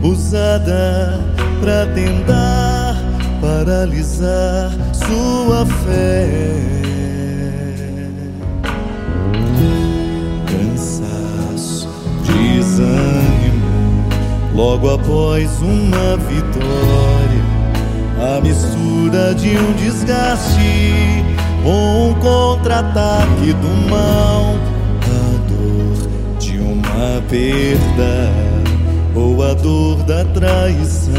usada 0.02 1.24
para 1.60 1.86
tentar 1.94 2.96
paralisar 3.40 4.72
sua 4.92 5.64
fé. 5.68 6.28
Cansaço, 10.48 11.88
desânimo, 12.26 14.04
logo 14.56 14.96
após 14.96 15.48
uma 15.62 16.18
vitória, 16.18 17.46
a 18.20 18.42
mistura 18.42 19.36
de 19.36 19.50
um 19.50 19.74
desgaste 19.74 21.24
com 21.64 22.10
um 22.10 22.14
contra-ataque 22.16 23.54
do 23.54 23.92
mal 23.92 24.71
perda 27.32 28.30
ou 29.16 29.42
a 29.42 29.54
dor 29.54 30.04
da 30.04 30.26
traição, 30.26 31.14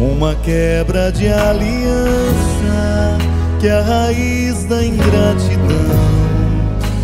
uma 0.00 0.34
quebra 0.34 1.12
de 1.12 1.28
aliança 1.28 3.16
que 3.60 3.68
é 3.68 3.72
a 3.72 3.82
raiz 3.82 4.64
da 4.64 4.84
ingratidão. 4.84 5.68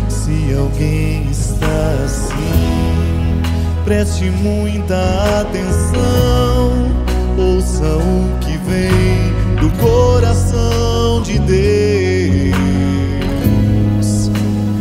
Se 0.09 0.53
alguém 0.53 1.29
está 1.31 2.03
assim, 2.03 3.41
preste 3.85 4.25
muita 4.25 4.97
atenção, 5.39 6.91
ouça 7.37 7.85
o 7.85 8.37
que 8.39 8.57
vem 8.57 9.33
do 9.61 9.69
coração 9.79 11.21
de 11.23 11.39
Deus. 11.39 12.55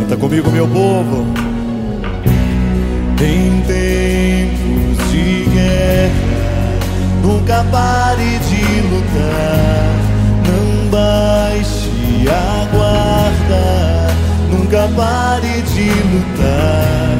Canta 0.00 0.16
comigo, 0.16 0.50
meu 0.50 0.66
povo. 0.66 1.43
Em 3.24 3.62
tempos 3.62 5.10
de 5.10 5.48
guerra, 5.50 6.12
nunca 7.22 7.64
pare 7.72 8.38
de 8.50 8.82
lutar. 8.90 9.94
Não 10.46 10.90
baixe 10.90 12.28
a 12.28 12.66
guarda, 12.70 14.14
nunca 14.50 14.87
pare 14.94 15.62
de 15.72 15.88
lutar. 16.12 17.16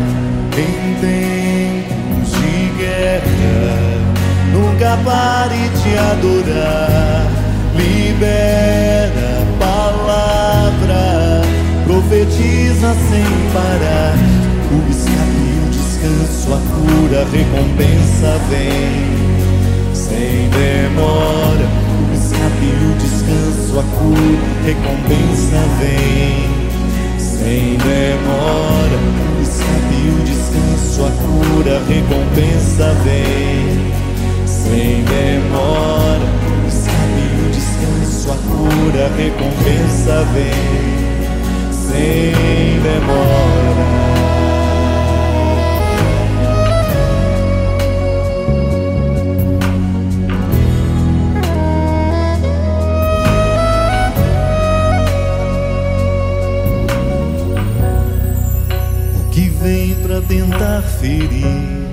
Em 0.59 0.95
tempos 1.01 2.33
de 2.33 2.55
guerra, 2.77 3.57
nunca 4.53 4.99
pare 5.07 5.71
de 5.71 5.97
adorar. 5.97 7.27
Libera 7.79 9.41
a 9.41 9.45
palavra, 9.59 11.03
profetiza 11.87 12.95
sem 13.09 13.25
parar. 13.55 14.54
O 16.45 16.47
escape 16.47 16.53
descanso, 16.53 16.53
a 16.53 16.61
cura, 16.75 17.27
recompensa 17.33 18.39
vem 18.51 19.95
sem 19.95 20.51
demora. 20.51 21.67
O 22.01 22.15
escape, 22.15 22.69
o 22.85 22.95
descanso, 22.99 23.79
a 23.79 23.83
cura, 23.97 24.45
recompensa 24.67 25.61
vem 25.81 27.19
sem 27.19 27.79
demora. 27.79 28.99
O 29.37 29.43
escape, 29.43 29.99
o 30.11 30.25
descanso, 30.25 31.07
a 31.07 31.11
cura, 31.23 31.75
recompensa 31.89 32.93
vem 33.05 33.93
sem 34.47 35.05
demora. 35.05 36.29
O 36.63 36.69
escape, 36.69 37.25
o 37.41 37.51
descanso, 37.51 38.33
a 38.33 38.37
cura, 38.51 39.05
recompensa 39.17 40.15
vem 40.35 40.53
sem 41.73 42.33
demora. 42.83 44.14
Tentar 60.35 60.83
ferir 60.83 61.87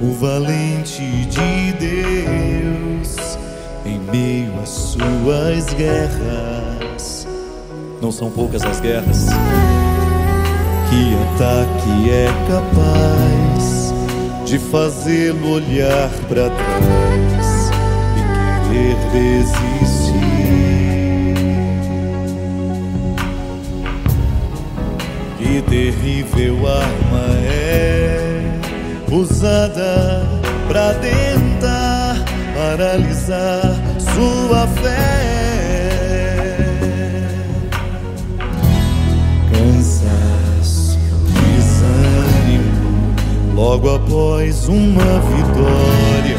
o 0.00 0.12
valente 0.14 1.04
de 1.26 1.72
Deus 1.78 3.38
em 3.86 4.00
meio 4.10 4.52
às 4.60 4.68
suas 4.68 5.72
guerras. 5.74 7.28
Não 8.02 8.10
são 8.10 8.28
poucas 8.28 8.64
as 8.64 8.80
guerras 8.80 9.28
que 10.90 11.14
ataque 11.34 12.10
é 12.10 12.26
capaz 12.48 13.94
de 14.44 14.58
fazê-lo 14.58 15.52
olhar 15.52 16.10
para 16.28 16.50
trás 16.50 17.70
e 18.18 18.68
querer 18.68 18.96
desistir. 19.12 19.83
Que 25.54 25.62
terrível 25.62 26.66
arma 26.66 27.28
é 27.46 28.42
usada 29.08 30.26
para 30.66 30.94
tentar 30.94 32.16
paralisar 32.56 33.62
sua 34.00 34.66
fé. 34.66 35.28
Cansaço, 39.52 40.98
desânimo, 41.28 43.14
logo 43.54 43.94
após 43.94 44.66
uma 44.66 45.20
vitória, 45.20 46.38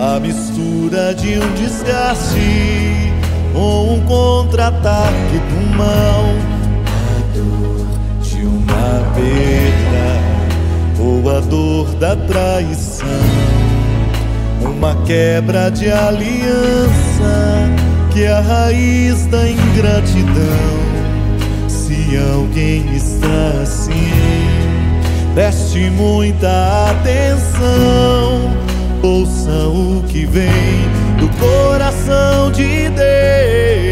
a 0.00 0.18
mistura 0.18 1.14
de 1.14 1.38
um 1.38 1.52
desgaste 1.52 3.12
ou 3.54 3.92
um 3.92 4.00
contra-ataque 4.06 5.38
do 5.50 5.76
mal, 5.76 6.51
uma 8.72 9.12
perda 9.14 10.22
ou 10.98 11.36
a 11.36 11.40
dor 11.40 11.86
da 11.96 12.16
traição, 12.16 13.06
uma 14.60 14.94
quebra 15.04 15.70
de 15.70 15.90
aliança 15.90 17.72
que 18.12 18.24
é 18.24 18.32
a 18.32 18.40
raiz 18.40 19.26
da 19.26 19.48
ingratidão. 19.48 20.82
Se 21.68 22.16
alguém 22.34 22.94
está 22.94 23.62
assim, 23.62 24.10
preste 25.34 25.90
muita 25.90 26.90
atenção, 26.90 28.54
ouça 29.02 29.68
o 29.68 30.02
que 30.08 30.26
vem 30.26 30.50
do 31.18 31.28
coração 31.38 32.50
de 32.52 32.88
Deus. 32.90 33.91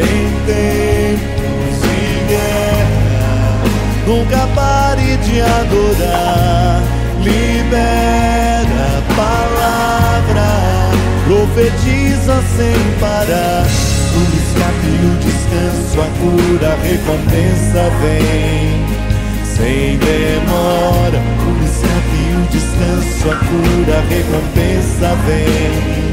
Em 0.00 0.30
tempos 0.46 1.74
de 1.82 1.98
guerra, 2.28 3.60
nunca 4.06 4.46
pare 4.54 5.16
de 5.18 5.40
adorar. 5.42 6.82
Libera 7.22 8.86
a 8.96 9.02
palavra, 9.14 10.48
profetiza 11.26 12.42
sem 12.56 12.78
parar. 12.98 13.66
O 14.12 14.22
escape, 14.36 14.92
o 15.04 15.12
descanso, 15.20 16.00
a 16.00 16.08
cura, 16.18 16.68
a 16.72 16.76
recompensa 16.82 17.82
vem 18.00 19.00
sem 19.44 19.98
demora. 19.98 21.20
O 21.46 21.52
escape, 21.62 22.22
o 22.34 22.42
descanso, 22.50 23.30
a 23.30 23.36
cura, 23.36 23.94
a 23.98 24.02
recompensa 24.08 25.08
vem 25.26 26.10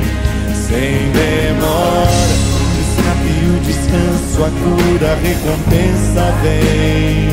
sem 0.54 1.12
demora. 1.14 2.57
A 4.48 4.50
cura, 4.50 5.12
a 5.12 5.16
recompensa 5.16 6.32
vem 6.42 7.28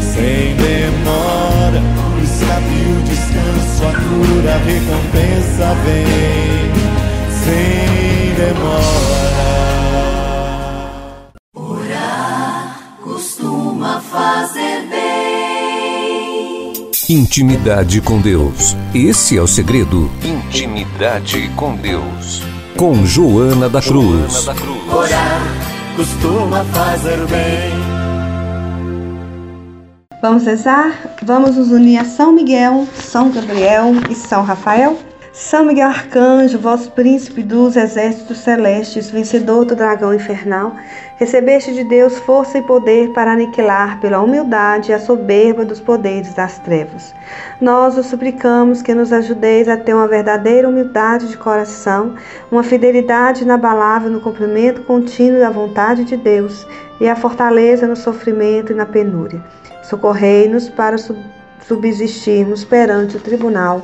sem 0.00 0.56
demora. 0.56 1.82
O 2.16 2.18
escape, 2.24 2.78
o 2.88 3.02
descanso, 3.02 3.84
a 3.84 3.92
cura, 3.92 4.54
a 4.54 4.58
recompensa 4.64 5.74
vem 5.84 6.06
sem 7.44 8.34
demora. 8.34 9.44
costuma 13.02 14.00
fazer 14.00 14.88
bem. 14.88 15.82
Intimidade 17.10 18.00
com 18.00 18.18
Deus. 18.22 18.74
Esse 18.94 19.36
é 19.36 19.42
o 19.42 19.46
segredo. 19.46 20.10
Intimidade 20.24 21.50
com 21.56 21.76
Deus. 21.76 22.42
Com 22.74 23.04
Joana 23.04 23.68
da 23.68 23.82
Cruz. 23.82 24.48
Orar 24.90 25.63
costuma 25.96 26.64
fazer 26.64 27.18
bem. 27.26 27.94
Vamos 30.20 30.44
rezar? 30.44 31.16
Vamos 31.22 31.56
nos 31.56 31.70
unir 31.70 31.98
a 31.98 32.04
São 32.04 32.32
Miguel, 32.32 32.86
São 32.94 33.30
Gabriel 33.30 33.92
e 34.10 34.14
São 34.14 34.42
Rafael? 34.42 34.98
São 35.36 35.64
Miguel 35.64 35.88
Arcanjo, 35.88 36.60
vosso 36.60 36.92
príncipe 36.92 37.42
dos 37.42 37.74
exércitos 37.74 38.38
celestes, 38.38 39.10
vencedor 39.10 39.64
do 39.64 39.74
dragão 39.74 40.14
infernal, 40.14 40.76
recebeste 41.16 41.74
de 41.74 41.82
Deus 41.82 42.16
força 42.18 42.58
e 42.58 42.62
poder 42.62 43.12
para 43.12 43.32
aniquilar 43.32 44.00
pela 44.00 44.20
humildade 44.20 44.92
a 44.92 44.98
soberba 45.00 45.64
dos 45.64 45.80
poderes 45.80 46.34
das 46.34 46.60
trevas. 46.60 47.12
Nós 47.60 47.98
os 47.98 48.06
suplicamos 48.06 48.80
que 48.80 48.94
nos 48.94 49.12
ajudeis 49.12 49.68
a 49.68 49.76
ter 49.76 49.92
uma 49.92 50.06
verdadeira 50.06 50.68
humildade 50.68 51.26
de 51.26 51.36
coração, 51.36 52.14
uma 52.48 52.62
fidelidade 52.62 53.42
inabalável 53.42 54.12
no 54.12 54.20
cumprimento 54.20 54.82
contínuo 54.82 55.40
da 55.40 55.50
vontade 55.50 56.04
de 56.04 56.16
Deus 56.16 56.64
e 57.00 57.08
a 57.08 57.16
fortaleza 57.16 57.88
no 57.88 57.96
sofrimento 57.96 58.70
e 58.70 58.76
na 58.76 58.86
penúria. 58.86 59.42
Socorrei-nos 59.82 60.68
para 60.68 60.96
subsistirmos 61.66 62.64
perante 62.64 63.16
o 63.16 63.20
tribunal 63.20 63.82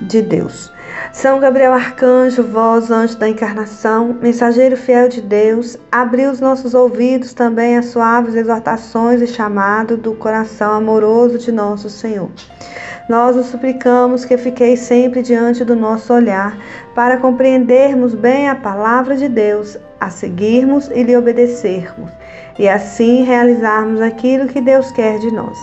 de 0.00 0.22
Deus. 0.22 0.72
São 1.12 1.40
Gabriel 1.40 1.72
Arcanjo, 1.72 2.42
vós, 2.42 2.90
anjo 2.90 3.16
da 3.18 3.28
encarnação, 3.28 4.16
mensageiro 4.20 4.76
fiel 4.76 5.08
de 5.08 5.20
Deus, 5.20 5.76
abri 5.90 6.26
os 6.26 6.40
nossos 6.40 6.74
ouvidos 6.74 7.32
também 7.32 7.76
às 7.76 7.86
suaves 7.86 8.34
exortações 8.34 9.20
e 9.20 9.26
chamado 9.26 9.96
do 9.96 10.14
coração 10.14 10.72
amoroso 10.72 11.38
de 11.38 11.52
nosso 11.52 11.88
Senhor. 11.88 12.30
Nós 13.08 13.36
os 13.36 13.46
suplicamos 13.46 14.24
que 14.24 14.36
fiqueis 14.36 14.80
sempre 14.80 15.22
diante 15.22 15.64
do 15.64 15.74
nosso 15.74 16.12
olhar, 16.12 16.56
para 16.94 17.16
compreendermos 17.16 18.14
bem 18.14 18.48
a 18.48 18.54
palavra 18.54 19.16
de 19.16 19.28
Deus, 19.28 19.78
a 19.98 20.10
seguirmos 20.10 20.90
e 20.90 21.02
lhe 21.02 21.16
obedecermos, 21.16 22.10
e 22.58 22.68
assim 22.68 23.22
realizarmos 23.22 24.00
aquilo 24.00 24.48
que 24.48 24.60
Deus 24.60 24.90
quer 24.92 25.18
de 25.18 25.30
nós. 25.32 25.56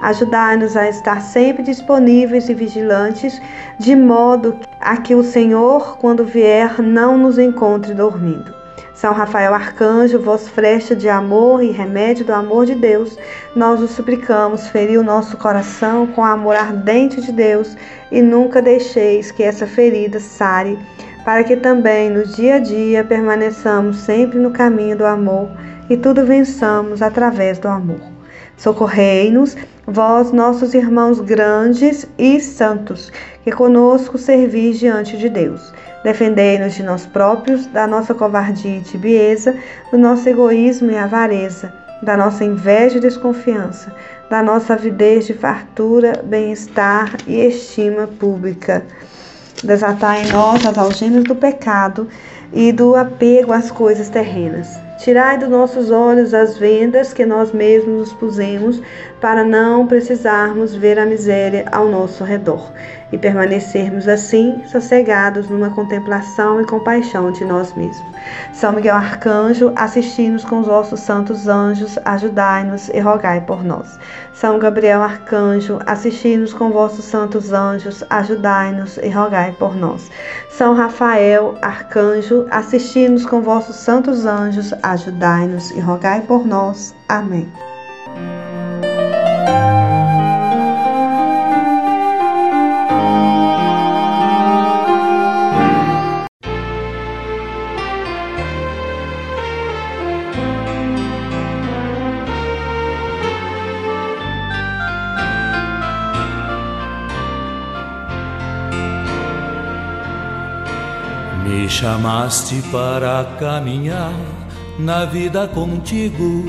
Ajudai-nos 0.00 0.76
a 0.76 0.88
estar 0.88 1.20
sempre 1.20 1.62
disponíveis 1.62 2.48
e 2.48 2.54
vigilantes, 2.54 3.40
de 3.78 3.96
modo 3.96 4.56
a 4.80 4.96
que 4.96 5.14
o 5.14 5.24
Senhor, 5.24 5.98
quando 5.98 6.24
vier, 6.24 6.80
não 6.80 7.18
nos 7.18 7.38
encontre 7.38 7.94
dormindo. 7.94 8.58
São 8.94 9.12
Rafael 9.12 9.54
Arcanjo, 9.54 10.18
voz 10.18 10.48
flecha 10.48 10.94
de 10.96 11.08
amor 11.08 11.62
e 11.62 11.70
remédio 11.70 12.24
do 12.24 12.32
amor 12.32 12.66
de 12.66 12.74
Deus, 12.74 13.16
nós 13.54 13.80
o 13.80 13.86
suplicamos, 13.86 14.66
ferir 14.66 14.98
o 14.98 15.04
nosso 15.04 15.36
coração 15.36 16.06
com 16.08 16.22
o 16.22 16.24
amor 16.24 16.56
ardente 16.56 17.20
de 17.20 17.30
Deus 17.30 17.76
e 18.10 18.20
nunca 18.20 18.60
deixeis 18.60 19.30
que 19.30 19.44
essa 19.44 19.68
ferida 19.68 20.18
sare, 20.18 20.76
para 21.24 21.44
que 21.44 21.54
também 21.54 22.10
no 22.10 22.24
dia 22.24 22.56
a 22.56 22.58
dia 22.58 23.04
permaneçamos 23.04 23.98
sempre 23.98 24.36
no 24.36 24.50
caminho 24.50 24.96
do 24.96 25.06
amor 25.06 25.48
e 25.88 25.96
tudo 25.96 26.26
vençamos 26.26 27.00
através 27.00 27.56
do 27.60 27.68
amor. 27.68 28.17
Socorrei-nos, 28.58 29.56
vós, 29.86 30.32
nossos 30.32 30.74
irmãos 30.74 31.20
grandes 31.20 32.06
e 32.18 32.40
santos, 32.40 33.12
que 33.44 33.52
conosco 33.52 34.18
servis 34.18 34.80
diante 34.80 35.16
de 35.16 35.28
Deus. 35.28 35.72
Defendei-nos 36.02 36.74
de 36.74 36.82
nós 36.82 37.06
próprios, 37.06 37.66
da 37.66 37.86
nossa 37.86 38.12
covardia 38.14 38.78
e 38.78 38.82
tibieza, 38.82 39.54
do 39.92 39.96
nosso 39.96 40.28
egoísmo 40.28 40.90
e 40.90 40.96
avareza, 40.96 41.72
da 42.02 42.16
nossa 42.16 42.44
inveja 42.44 42.98
e 42.98 43.00
desconfiança, 43.00 43.94
da 44.28 44.42
nossa 44.42 44.74
avidez 44.74 45.26
de 45.26 45.34
fartura, 45.34 46.20
bem-estar 46.24 47.16
e 47.28 47.40
estima 47.40 48.08
pública. 48.08 48.84
Desatai 49.62 50.24
em 50.24 50.32
nós 50.32 50.66
as 50.66 50.76
algemas 50.76 51.24
do 51.24 51.34
pecado 51.34 52.08
e 52.52 52.72
do 52.72 52.96
apego 52.96 53.52
às 53.52 53.70
coisas 53.70 54.08
terrenas. 54.08 54.87
Tirai 54.98 55.38
dos 55.38 55.48
nossos 55.48 55.92
olhos 55.92 56.34
as 56.34 56.58
vendas 56.58 57.12
que 57.12 57.24
nós 57.24 57.52
mesmos 57.52 57.98
nos 57.98 58.12
pusemos 58.14 58.82
para 59.20 59.44
não 59.44 59.86
precisarmos 59.86 60.74
ver 60.74 60.98
a 60.98 61.06
miséria 61.06 61.66
ao 61.70 61.88
nosso 61.88 62.24
redor. 62.24 62.72
E 63.12 63.18
permanecermos 63.18 64.06
assim 64.08 64.62
sossegados 64.66 65.48
numa 65.48 65.70
contemplação 65.70 66.60
e 66.60 66.64
compaixão 66.64 67.30
de 67.32 67.44
nós 67.44 67.72
mesmos. 67.74 68.06
São 68.52 68.72
Miguel 68.72 68.96
Arcanjo, 68.96 69.72
assisti-nos 69.76 70.44
com 70.44 70.60
os 70.60 70.66
vossos 70.66 71.00
santos 71.00 71.48
anjos, 71.48 71.98
ajudai-nos 72.04 72.88
e 72.88 73.00
rogai 73.00 73.40
por 73.40 73.64
nós. 73.64 73.98
São 74.34 74.58
Gabriel 74.58 75.02
Arcanjo, 75.02 75.78
assisti-nos 75.86 76.52
com 76.52 76.70
vossos 76.70 77.04
santos 77.04 77.52
anjos, 77.52 78.04
ajudai-nos 78.10 78.96
e 78.98 79.08
rogai 79.08 79.52
por 79.52 79.74
nós. 79.74 80.10
São 80.50 80.74
Rafael 80.74 81.56
Arcanjo, 81.62 82.46
assisti-nos 82.50 83.24
com 83.24 83.40
vossos 83.40 83.76
santos 83.76 84.26
anjos, 84.26 84.72
ajudai-nos 84.82 85.70
e 85.70 85.80
rogai 85.80 86.20
por 86.22 86.46
nós. 86.46 86.94
Amém. 87.08 87.50
Chamaste 111.78 112.60
para 112.72 113.24
caminhar 113.38 114.12
na 114.80 115.04
vida 115.04 115.46
contigo. 115.46 116.44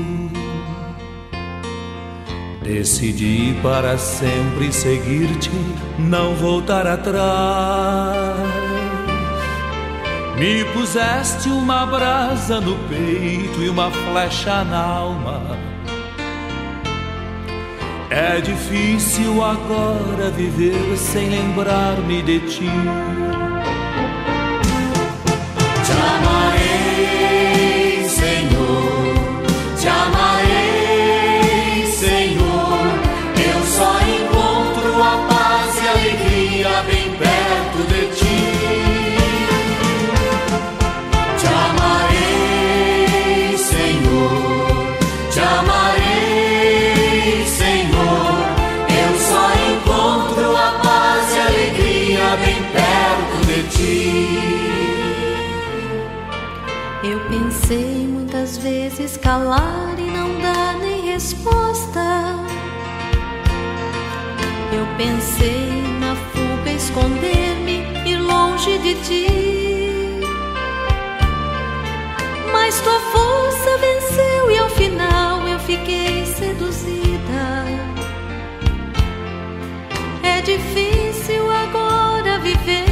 Decidi 2.64 3.56
para 3.62 3.96
sempre 3.96 4.72
seguir-te, 4.72 5.52
não 6.00 6.34
voltar 6.34 6.84
atrás. 6.84 8.36
Me 10.36 10.64
puseste 10.72 11.48
uma 11.48 11.86
brasa 11.86 12.60
no 12.60 12.74
peito 12.88 13.62
e 13.62 13.68
uma 13.68 13.88
flecha 13.88 14.64
na 14.64 14.84
alma. 14.84 15.40
É 18.10 18.40
difícil 18.40 19.44
agora 19.44 20.28
viver 20.32 20.96
sem 20.96 21.28
lembrar-me 21.28 22.20
de 22.20 22.40
ti. 22.40 23.49
Amarei, 26.22 28.08
Senhor, 28.08 28.49
calar 59.50 59.98
e 59.98 60.02
não 60.02 60.38
dar 60.40 60.76
nem 60.78 61.10
resposta. 61.12 62.00
Eu 64.72 64.86
pensei 64.96 65.82
na 65.98 66.14
fuga 66.14 66.70
esconder-me, 66.70 67.82
ir 68.08 68.18
longe 68.18 68.78
de 68.78 68.94
ti. 69.06 70.20
Mas 72.52 72.80
tua 72.80 73.00
força 73.12 73.78
venceu 73.78 74.50
e 74.52 74.58
ao 74.58 74.70
final 74.70 75.48
eu 75.48 75.58
fiquei 75.58 76.24
seduzida. 76.26 77.66
É 80.22 80.40
difícil 80.42 81.50
agora 81.50 82.38
viver 82.38 82.89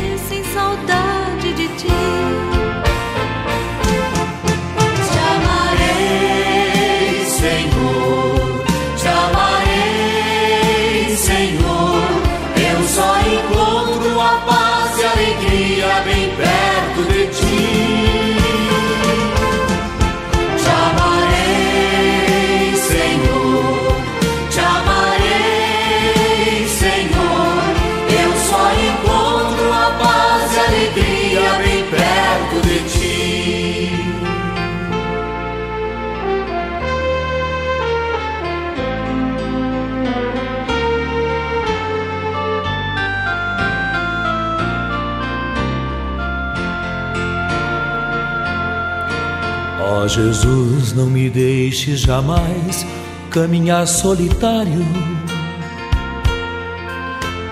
Jesus, 50.08 50.94
não 50.94 51.06
me 51.06 51.28
deixe 51.28 51.94
jamais 51.96 52.86
caminhar 53.30 53.86
solitário, 53.86 54.86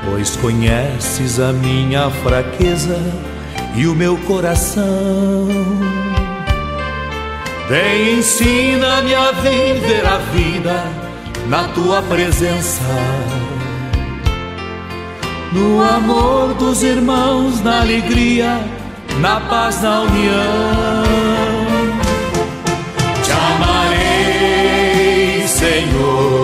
pois 0.04 0.36
conheces 0.36 1.38
a 1.38 1.52
minha 1.52 2.10
fraqueza 2.10 2.98
e 3.76 3.86
o 3.86 3.94
meu 3.94 4.16
coração. 4.18 5.48
Vem, 7.68 8.18
ensina-me 8.18 9.14
a 9.14 9.32
viver 9.32 10.06
a 10.06 10.18
vida 10.18 10.84
na 11.48 11.64
tua 11.68 12.00
presença, 12.02 12.82
no 15.52 15.82
amor 15.82 16.54
dos 16.54 16.82
irmãos, 16.82 17.60
na 17.60 17.80
alegria, 17.80 18.60
na 19.20 19.40
paz, 19.40 19.82
na 19.82 20.02
união. 20.02 21.15
Senhor, 25.76 26.35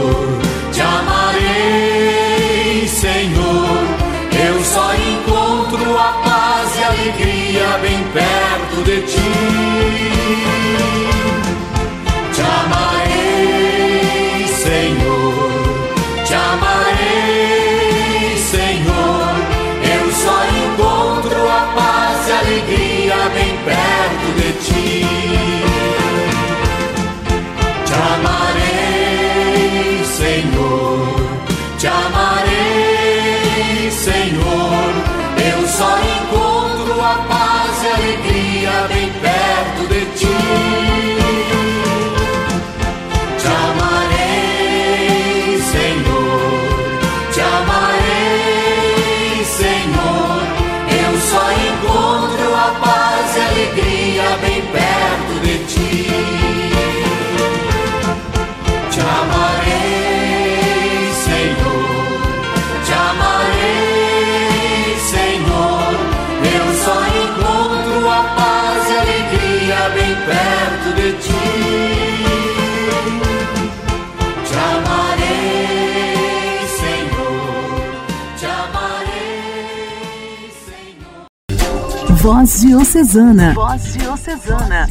Voz 82.23 82.61
Diocesana. 82.61 83.53
Voz 83.53 83.95
Diocesana. 83.95 84.89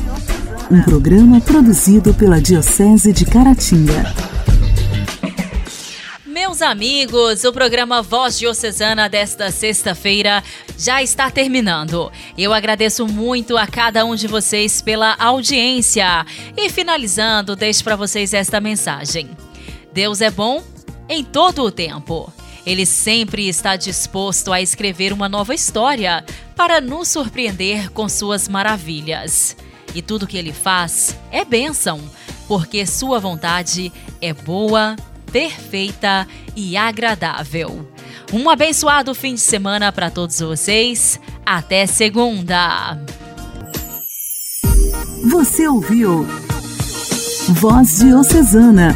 Um 0.70 0.82
programa 0.82 1.40
produzido 1.40 2.14
pela 2.14 2.42
Diocese 2.42 3.14
de 3.14 3.26
Caratinga. 3.26 4.14
Meus 6.26 6.62
amigos, 6.62 7.46
o 7.46 7.54
programa 7.54 8.02
Voz 8.02 8.38
Diocesana 8.38 9.08
desta 9.08 9.50
sexta-feira 9.50 10.44
já 10.78 11.02
está 11.02 11.32
terminando. 11.32 12.12
Eu 12.38 12.52
agradeço 12.52 13.08
muito 13.08 13.56
a 13.56 13.66
cada 13.66 14.04
um 14.04 14.14
de 14.14 14.28
vocês 14.28 14.82
pela 14.82 15.16
audiência. 15.18 16.26
E 16.58 16.70
finalizando, 16.70 17.56
deixo 17.56 17.82
para 17.82 17.96
vocês 17.96 18.34
esta 18.34 18.60
mensagem: 18.60 19.30
Deus 19.94 20.20
é 20.20 20.30
bom 20.30 20.62
em 21.08 21.24
todo 21.24 21.64
o 21.64 21.72
tempo. 21.72 22.30
Ele 22.66 22.86
sempre 22.86 23.48
está 23.48 23.76
disposto 23.76 24.54
a 24.54 24.62
escrever 24.62 25.14
uma 25.14 25.28
nova 25.28 25.54
história 25.54 26.24
para 26.56 26.80
nos 26.80 27.08
surpreender 27.08 27.92
com 27.92 28.08
suas 28.08 28.48
maravilhas. 28.48 29.56
E 29.96 30.02
tudo 30.02 30.28
que 30.28 30.38
ele 30.38 30.54
faz 30.54 31.18
é 31.32 31.44
bênção, 31.44 32.00
porque 32.48 32.86
sua 32.86 33.20
vontade 33.20 33.92
é 34.22 34.34
boa, 34.34 34.96
perfeita 35.32 36.28
e 36.56 36.78
agradável. 36.78 37.88
Um 38.32 38.50
abençoado 38.50 39.14
fim 39.14 39.34
de 39.34 39.42
semana 39.42 39.92
para 39.92 40.10
todos 40.10 40.40
vocês. 40.40 41.20
Até 41.46 41.86
segunda. 41.86 42.98
Você 45.30 45.68
ouviu 45.68 46.26
Voz 47.50 48.00
Diocesana, 48.00 48.96